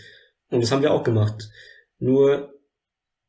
[0.50, 1.50] Und das haben wir auch gemacht.
[2.00, 2.54] Nur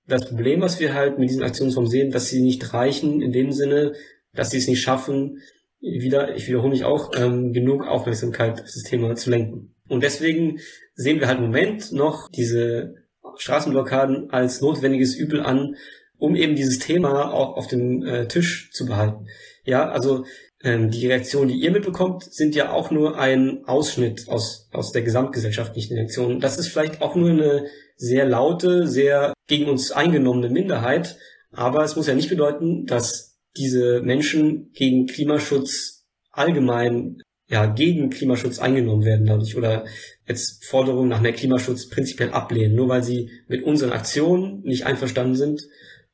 [0.07, 3.53] das Problem, was wir halt mit diesen Aktionsformen sehen, dass sie nicht reichen in dem
[3.53, 3.93] Sinne,
[4.33, 5.43] dass sie es nicht schaffen,
[5.81, 9.75] wieder, ich wiederhole mich auch, ähm, genug Aufmerksamkeit auf das Thema zu lenken.
[9.91, 10.61] Und deswegen
[10.95, 12.95] sehen wir halt im Moment noch diese
[13.37, 15.77] Straßenblockaden als notwendiges Übel an,
[16.19, 19.27] um eben dieses Thema auch auf dem äh, Tisch zu behalten.
[19.65, 20.25] Ja, also
[20.63, 25.03] ähm, die Reaktionen, die ihr mitbekommt, sind ja auch nur ein Ausschnitt aus, aus der
[25.03, 26.41] gesamtgesellschaftlichen Reaktion.
[26.41, 27.67] Das ist vielleicht auch nur eine
[27.97, 31.17] sehr laute, sehr gegen uns eingenommene Minderheit,
[31.53, 38.61] aber es muss ja nicht bedeuten, dass diese Menschen gegen Klimaschutz allgemein, ja, gegen Klimaschutz
[38.61, 39.85] eingenommen werden dadurch oder
[40.27, 45.35] jetzt Forderungen nach mehr Klimaschutz prinzipiell ablehnen, nur weil sie mit unseren Aktionen nicht einverstanden
[45.35, 45.63] sind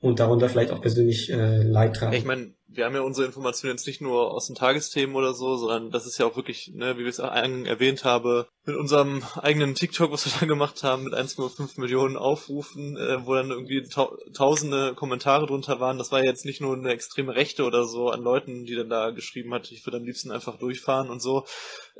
[0.00, 2.14] und darunter vielleicht auch persönlich äh, Leid tragen.
[2.14, 5.56] Ich meine, wir haben ja unsere Informationen jetzt nicht nur aus den Tagesthemen oder so,
[5.56, 9.76] sondern das ist ja auch wirklich, ne, wie wir es erwähnt haben, mit unserem eigenen
[9.76, 14.10] TikTok, was wir da gemacht haben, mit 1,5 Millionen Aufrufen, äh, wo dann irgendwie ta
[14.34, 15.98] tausende Kommentare drunter waren.
[15.98, 19.10] Das war jetzt nicht nur eine extreme Rechte oder so an Leuten, die dann da
[19.10, 21.46] geschrieben hat, ich würde am liebsten einfach durchfahren und so.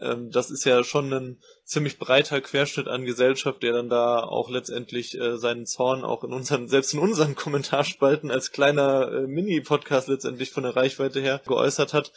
[0.01, 4.51] Ähm, das ist ja schon ein ziemlich breiter Querschnitt an Gesellschaft, der dann da auch
[4.51, 10.09] letztendlich äh, seinen Zorn auch in unseren, selbst in unseren Kommentarspalten als kleiner äh, Mini-Podcast
[10.09, 12.12] letztendlich von der Reichweite her geäußert hat.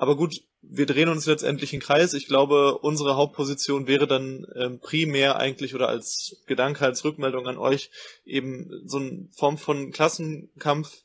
[0.00, 2.14] Aber gut, wir drehen uns letztendlich in Kreis.
[2.14, 7.58] Ich glaube, unsere Hauptposition wäre dann ähm, primär eigentlich oder als Gedanke, als Rückmeldung an
[7.58, 7.90] euch
[8.24, 11.02] eben so eine Form von Klassenkampf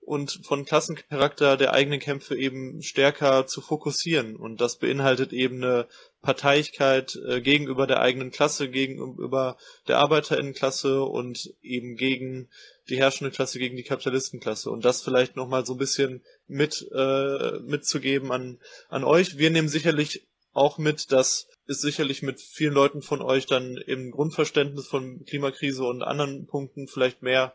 [0.00, 4.36] und von Klassencharakter der eigenen Kämpfe eben stärker zu fokussieren.
[4.36, 5.88] Und das beinhaltet eben eine
[6.20, 9.56] Parteiigkeit äh, gegenüber der eigenen Klasse, gegenüber
[9.88, 12.50] der Arbeiterinnenklasse und eben gegen
[12.88, 14.70] die herrschende Klasse, gegen die Kapitalistenklasse.
[14.70, 18.58] Und das vielleicht nochmal so ein bisschen mit äh, mitzugeben an,
[18.88, 19.38] an euch.
[19.38, 24.10] Wir nehmen sicherlich auch mit, dass es sicherlich mit vielen Leuten von euch dann im
[24.10, 27.54] Grundverständnis von Klimakrise und anderen Punkten vielleicht mehr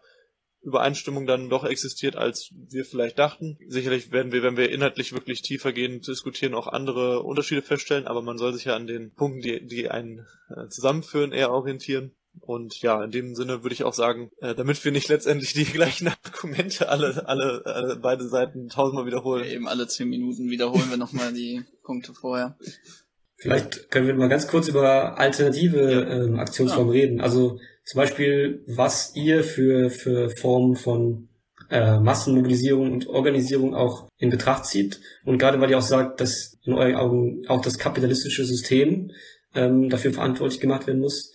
[0.61, 3.57] Übereinstimmung dann doch existiert, als wir vielleicht dachten.
[3.67, 8.37] Sicherlich werden wir, wenn wir inhaltlich wirklich tiefergehend diskutieren, auch andere Unterschiede feststellen, aber man
[8.37, 12.13] soll sich ja an den Punkten, die, die einen äh, zusammenführen, eher orientieren.
[12.39, 15.65] Und ja, in dem Sinne würde ich auch sagen, äh, damit wir nicht letztendlich die
[15.73, 19.43] gleichen Argumente alle, alle, alle beide Seiten tausendmal wiederholen.
[19.43, 22.57] Ja, eben alle zehn Minuten wiederholen wir nochmal die Punkte vorher.
[23.35, 27.01] Vielleicht können wir mal ganz kurz über alternative ähm, Aktionsformen ja.
[27.01, 27.21] reden.
[27.21, 31.29] Also zum Beispiel, was ihr für, für Formen von
[31.69, 34.99] äh, Massenmobilisierung und Organisierung auch in Betracht zieht.
[35.23, 39.11] Und gerade weil ihr auch sagt, dass in euren Augen auch das kapitalistische System
[39.55, 41.31] ähm, dafür verantwortlich gemacht werden muss,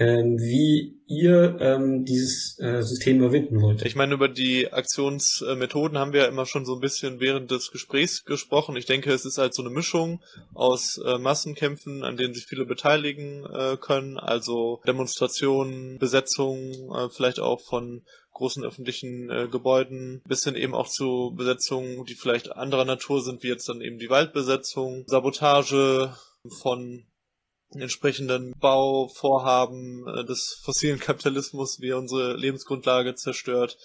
[0.00, 3.84] ähm, wie ihr ähm, dieses äh, System überwinden wollt.
[3.84, 7.70] Ich meine, über die Aktionsmethoden haben wir ja immer schon so ein bisschen während des
[7.70, 8.76] Gesprächs gesprochen.
[8.76, 10.22] Ich denke, es ist halt so eine Mischung
[10.54, 17.38] aus äh, Massenkämpfen, an denen sich viele beteiligen äh, können, also Demonstrationen, Besetzungen, äh, vielleicht
[17.38, 22.86] auch von großen öffentlichen äh, Gebäuden, bis hin eben auch zu Besetzungen, die vielleicht anderer
[22.86, 26.14] Natur sind, wie jetzt dann eben die Waldbesetzung, Sabotage
[26.62, 27.04] von
[27.74, 33.78] entsprechenden Bauvorhaben äh, des fossilen Kapitalismus, wie er unsere Lebensgrundlage zerstört.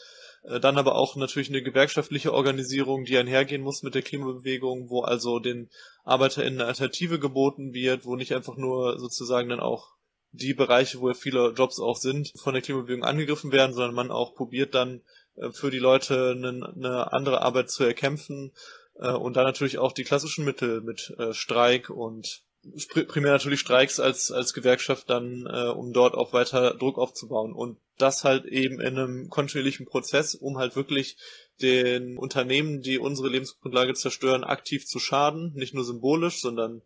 [0.43, 5.01] Äh, dann aber auch natürlich eine gewerkschaftliche Organisierung, die einhergehen muss mit der Klimabewegung, wo
[5.01, 5.69] also den
[6.03, 9.95] ArbeiterInnen eine Alternative geboten wird, wo nicht einfach nur sozusagen dann auch
[10.31, 14.11] die Bereiche, wo ja viele Jobs auch sind, von der Klimabewegung angegriffen werden, sondern man
[14.11, 15.01] auch probiert dann
[15.35, 18.51] äh, für die Leute eine, eine andere Arbeit zu erkämpfen
[18.97, 22.45] und dann natürlich auch die klassischen Mittel mit Streik und
[23.07, 27.53] primär natürlich Streiks als, als Gewerkschaft dann, äh, um dort auch weiter Druck aufzubauen.
[27.53, 31.17] Und das halt eben in einem kontinuierlichen Prozess, um halt wirklich
[31.61, 36.81] den Unternehmen, die unsere Lebensgrundlage zerstören, aktiv zu schaden, nicht nur symbolisch, sondern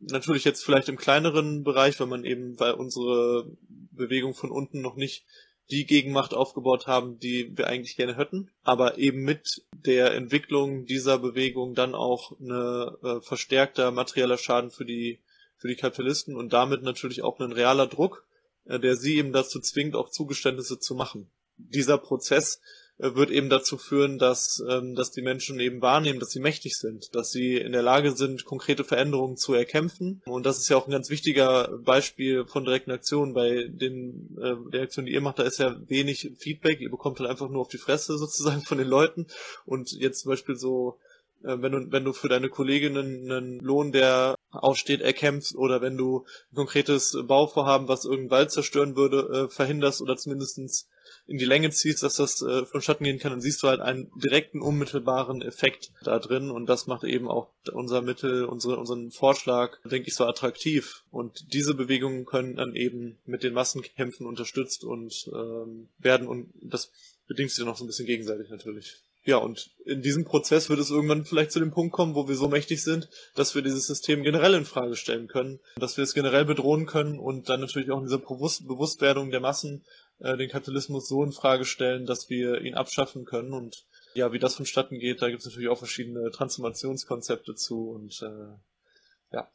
[0.00, 3.46] natürlich jetzt vielleicht im kleineren Bereich, wenn man eben, weil unsere
[3.92, 5.24] Bewegung von unten noch nicht
[5.70, 11.18] die Gegenmacht aufgebaut haben, die wir eigentlich gerne hätten, aber eben mit der Entwicklung dieser
[11.18, 15.20] Bewegung dann auch eine äh, verstärkter materieller Schaden für die
[15.56, 18.24] für die Kapitalisten und damit natürlich auch ein realer Druck,
[18.64, 21.30] äh, der sie eben dazu zwingt, auch Zugeständnisse zu machen.
[21.58, 22.60] Dieser Prozess
[23.02, 27.14] wird eben dazu führen, dass, ähm, dass die Menschen eben wahrnehmen, dass sie mächtig sind,
[27.14, 30.22] dass sie in der Lage sind, konkrete Veränderungen zu erkämpfen.
[30.26, 33.32] Und das ist ja auch ein ganz wichtiger Beispiel von direkten Aktionen.
[33.32, 36.80] Bei den äh, der Aktion, die ihr macht, da ist ja wenig Feedback.
[36.80, 39.26] Ihr bekommt halt einfach nur auf die Fresse sozusagen von den Leuten.
[39.64, 40.98] Und jetzt zum Beispiel so
[41.42, 45.96] äh, wenn du, wenn du für deine Kolleginnen einen Lohn, der aussteht, erkämpfst oder wenn
[45.96, 50.88] du ein konkretes Bauvorhaben, was irgendeinen Wald zerstören würde, äh, verhinderst oder zumindestens
[51.30, 54.10] in die Länge ziehst, dass das äh, vonstatten gehen kann, dann siehst du halt einen
[54.16, 59.78] direkten, unmittelbaren Effekt da drin und das macht eben auch unser Mittel, unsere, unseren Vorschlag,
[59.84, 61.04] denke ich, so attraktiv.
[61.12, 66.90] Und diese Bewegungen können dann eben mit den Massenkämpfen unterstützt und ähm, werden und das
[67.28, 68.96] bedingt sich dann noch so ein bisschen gegenseitig natürlich.
[69.22, 72.34] Ja, und in diesem Prozess wird es irgendwann vielleicht zu dem Punkt kommen, wo wir
[72.34, 76.14] so mächtig sind, dass wir dieses System generell in Frage stellen können, dass wir es
[76.14, 79.84] generell bedrohen können und dann natürlich auch in dieser Bewusst Bewusstwerdung der Massen
[80.20, 83.52] äh, den Kapitalismus so in Frage stellen, dass wir ihn abschaffen können.
[83.52, 88.20] Und ja, wie das vonstatten geht, da gibt es natürlich auch verschiedene Transformationskonzepte zu und
[88.22, 89.48] äh, ja.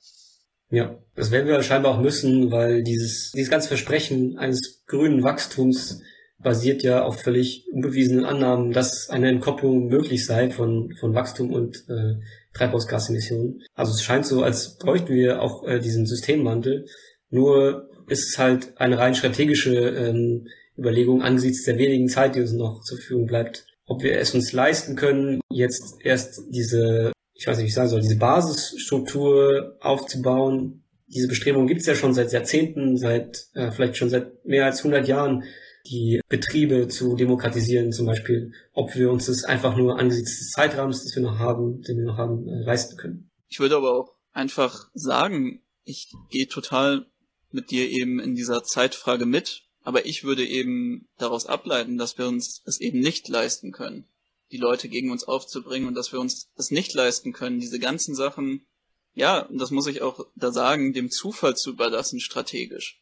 [0.71, 6.01] Ja, das werden wir scheinbar auch müssen, weil dieses, dieses ganze Versprechen eines grünen Wachstums
[6.39, 11.85] basiert ja auf völlig unbewiesenen Annahmen, dass eine Entkopplung möglich sei von, von Wachstum und
[11.87, 12.15] äh,
[12.53, 13.63] Treibhausgasemissionen.
[13.73, 16.87] Also es scheint so, als bräuchten wir auch äh, diesen Systemwandel.
[17.29, 20.47] Nur ist es halt eine rein strategische ähm,
[20.77, 24.51] Überlegung angesichts der wenigen Zeit, die uns noch zur Verfügung bleibt, ob wir es uns
[24.51, 30.83] leisten können, jetzt erst diese, ich weiß nicht, wie ich sagen soll, diese Basisstruktur aufzubauen.
[31.07, 34.79] Diese Bestrebung gibt es ja schon seit Jahrzehnten, seit äh, vielleicht schon seit mehr als
[34.79, 35.43] 100 Jahren,
[35.87, 41.03] die Betriebe zu demokratisieren, zum Beispiel, ob wir uns das einfach nur angesichts des Zeitrahmens,
[41.03, 43.29] das wir noch haben, den wir noch haben, äh, leisten können.
[43.47, 47.05] Ich würde aber auch einfach sagen, ich gehe total
[47.55, 52.27] mit dir eben in dieser Zeitfrage mit, aber ich würde eben daraus ableiten, dass wir
[52.27, 54.05] uns es eben nicht leisten können,
[54.51, 58.13] die Leute gegen uns aufzubringen und dass wir uns es nicht leisten können, diese ganzen
[58.13, 58.65] Sachen,
[59.13, 63.01] ja, und das muss ich auch da sagen, dem Zufall zu überlassen strategisch.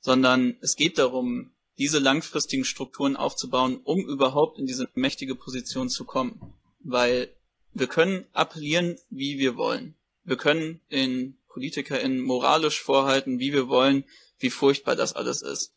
[0.00, 6.04] Sondern es geht darum, diese langfristigen Strukturen aufzubauen, um überhaupt in diese mächtige Position zu
[6.04, 6.52] kommen.
[6.80, 7.32] Weil
[7.72, 9.94] wir können appellieren, wie wir wollen.
[10.24, 14.04] Wir können in PolitikerInnen moralisch vorhalten, wie wir wollen,
[14.38, 15.72] wie furchtbar das alles ist.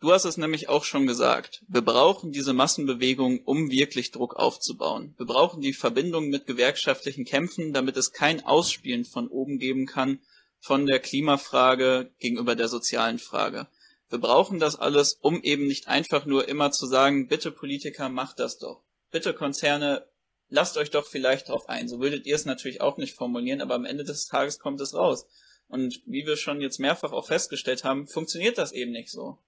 [0.00, 1.62] Du hast es nämlich auch schon gesagt.
[1.68, 5.14] Wir brauchen diese Massenbewegung, um wirklich Druck aufzubauen.
[5.18, 10.20] Wir brauchen die Verbindung mit gewerkschaftlichen Kämpfen, damit es kein Ausspielen von oben geben kann
[10.60, 13.68] von der Klimafrage gegenüber der sozialen Frage.
[14.08, 18.38] Wir brauchen das alles, um eben nicht einfach nur immer zu sagen, bitte Politiker, macht
[18.38, 18.82] das doch.
[19.10, 20.06] Bitte Konzerne,
[20.48, 21.88] lasst euch doch vielleicht drauf ein.
[21.88, 24.94] So würdet ihr es natürlich auch nicht formulieren, aber am Ende des Tages kommt es
[24.94, 25.26] raus.
[25.68, 29.38] Und wie wir schon jetzt mehrfach auch festgestellt haben, funktioniert das eben nicht so.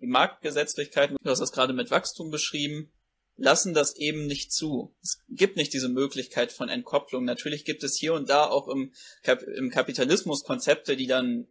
[0.00, 2.92] Die Marktgesetzlichkeiten, du hast das gerade mit Wachstum beschrieben,
[3.36, 4.94] lassen das eben nicht zu.
[5.02, 7.24] Es gibt nicht diese Möglichkeit von Entkopplung.
[7.24, 8.92] Natürlich gibt es hier und da auch im,
[9.22, 11.48] Kap im Kapitalismus Konzepte, die dann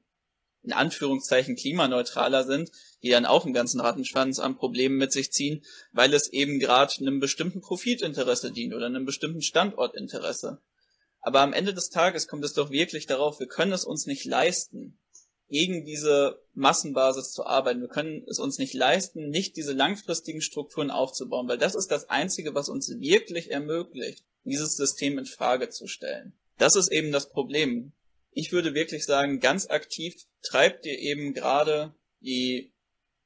[0.63, 2.71] in Anführungszeichen klimaneutraler sind,
[3.05, 6.93] die dann auch einen ganzen Rattenschwanz an Problemen mit sich ziehen, weil es eben gerade
[6.99, 10.59] einem bestimmten Profitinteresse dient oder einem bestimmten Standortinteresse.
[11.21, 14.25] Aber am Ende des Tages kommt es doch wirklich darauf, wir können es uns nicht
[14.25, 14.99] leisten,
[15.47, 17.81] gegen diese Massenbasis zu arbeiten.
[17.81, 22.09] Wir können es uns nicht leisten, nicht diese langfristigen Strukturen aufzubauen, weil das ist das
[22.09, 26.33] Einzige, was uns wirklich ermöglicht, dieses System in Frage zu stellen.
[26.57, 27.93] Das ist eben das Problem
[28.35, 32.73] ich würde wirklich sagen, ganz aktiv treibt ihr eben gerade die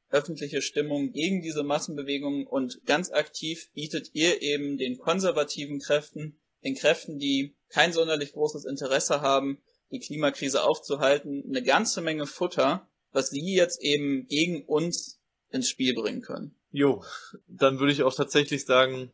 [0.10, 6.76] öffentliche Stimmung gegen diese Massenbewegungen und ganz aktiv bietet ihr eben den konservativen Kräften, den
[6.76, 13.30] Kräften, die kein sonderlich großes Interesse haben, die Klimakrise aufzuhalten, eine ganze Menge Futter, was
[13.30, 16.56] sie jetzt eben gegen uns ins Spiel bringen können.
[16.72, 17.04] Jo,
[17.48, 19.12] dann würde ich auch tatsächlich sagen,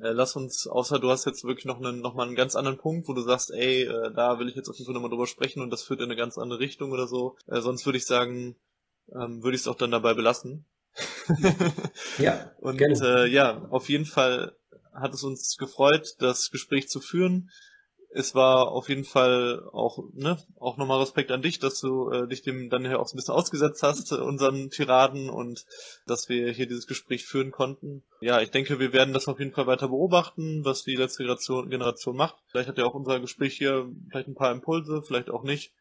[0.00, 2.78] äh, lass uns, außer du hast jetzt wirklich noch einen, noch mal einen ganz anderen
[2.78, 5.28] Punkt, wo du sagst, ey, äh, da will ich jetzt auf jeden Fall nochmal drüber
[5.28, 7.36] sprechen und das führt in eine ganz andere Richtung oder so.
[7.46, 8.56] Äh, sonst würde ich sagen,
[9.12, 10.66] ähm, würde ich es auch dann dabei belassen.
[12.18, 12.52] ja.
[12.58, 14.56] und Äh, ja, auf jeden Fall
[14.94, 17.50] hat es uns gefreut, das Gespräch zu führen
[18.16, 22.26] es war auf jeden Fall auch, ne, auch nochmal Respekt an dich, dass du äh,
[22.26, 25.66] dich dem dann hier auch so ein bisschen ausgesetzt hast, unseren Tiraden und
[26.06, 28.04] dass wir hier dieses Gespräch führen konnten.
[28.22, 31.68] Ja, ich denke, wir werden das auf jeden Fall weiter beobachten, was die letzte Generation,
[31.68, 32.36] Generation macht.
[32.48, 35.74] Vielleicht hat ja auch unser Gespräch hier vielleicht ein paar Impulse, vielleicht auch nicht.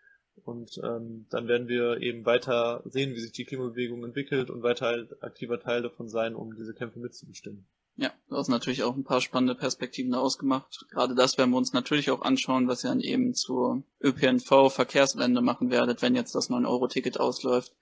[0.43, 4.87] Und ähm, dann werden wir eben weiter sehen, wie sich die Klimabewegung entwickelt und weiter
[4.87, 7.65] halt aktiver Teil davon sein, um diese Kämpfe mitzubestimmen.
[7.97, 10.85] Ja, du hast natürlich auch ein paar spannende Perspektiven da ausgemacht.
[10.89, 15.71] Gerade das werden wir uns natürlich auch anschauen, was ihr dann eben zur ÖPNV-Verkehrswende machen
[15.71, 17.73] werdet, wenn jetzt das 9-Euro-Ticket ausläuft.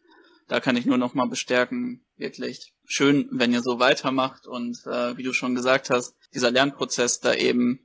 [0.48, 5.18] Da kann ich nur noch mal bestärken, wirklich schön, wenn ihr so weitermacht und äh,
[5.18, 7.80] wie du schon gesagt hast, dieser Lernprozess da eben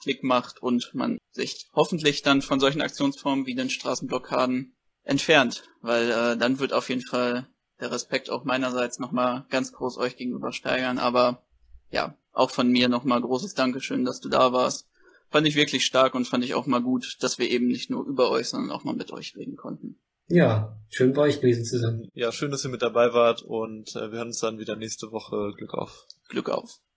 [0.00, 6.10] Klick macht und man sich hoffentlich dann von solchen Aktionsformen wie den Straßenblockaden entfernt, weil
[6.10, 7.46] äh, dann wird auf jeden Fall
[7.80, 10.98] der Respekt auch meinerseits nochmal ganz groß euch gegenüber steigern.
[10.98, 11.42] Aber
[11.90, 14.88] ja, auch von mir nochmal großes Dankeschön, dass du da warst.
[15.30, 18.06] Fand ich wirklich stark und fand ich auch mal gut, dass wir eben nicht nur
[18.06, 19.98] über euch, sondern auch mal mit euch reden konnten.
[20.28, 22.08] Ja, schön bei euch gewesen zusammen.
[22.14, 25.12] Ja, schön, dass ihr mit dabei wart und äh, wir hören uns dann wieder nächste
[25.12, 25.52] Woche.
[25.56, 26.06] Glück auf.
[26.28, 26.80] Glück auf.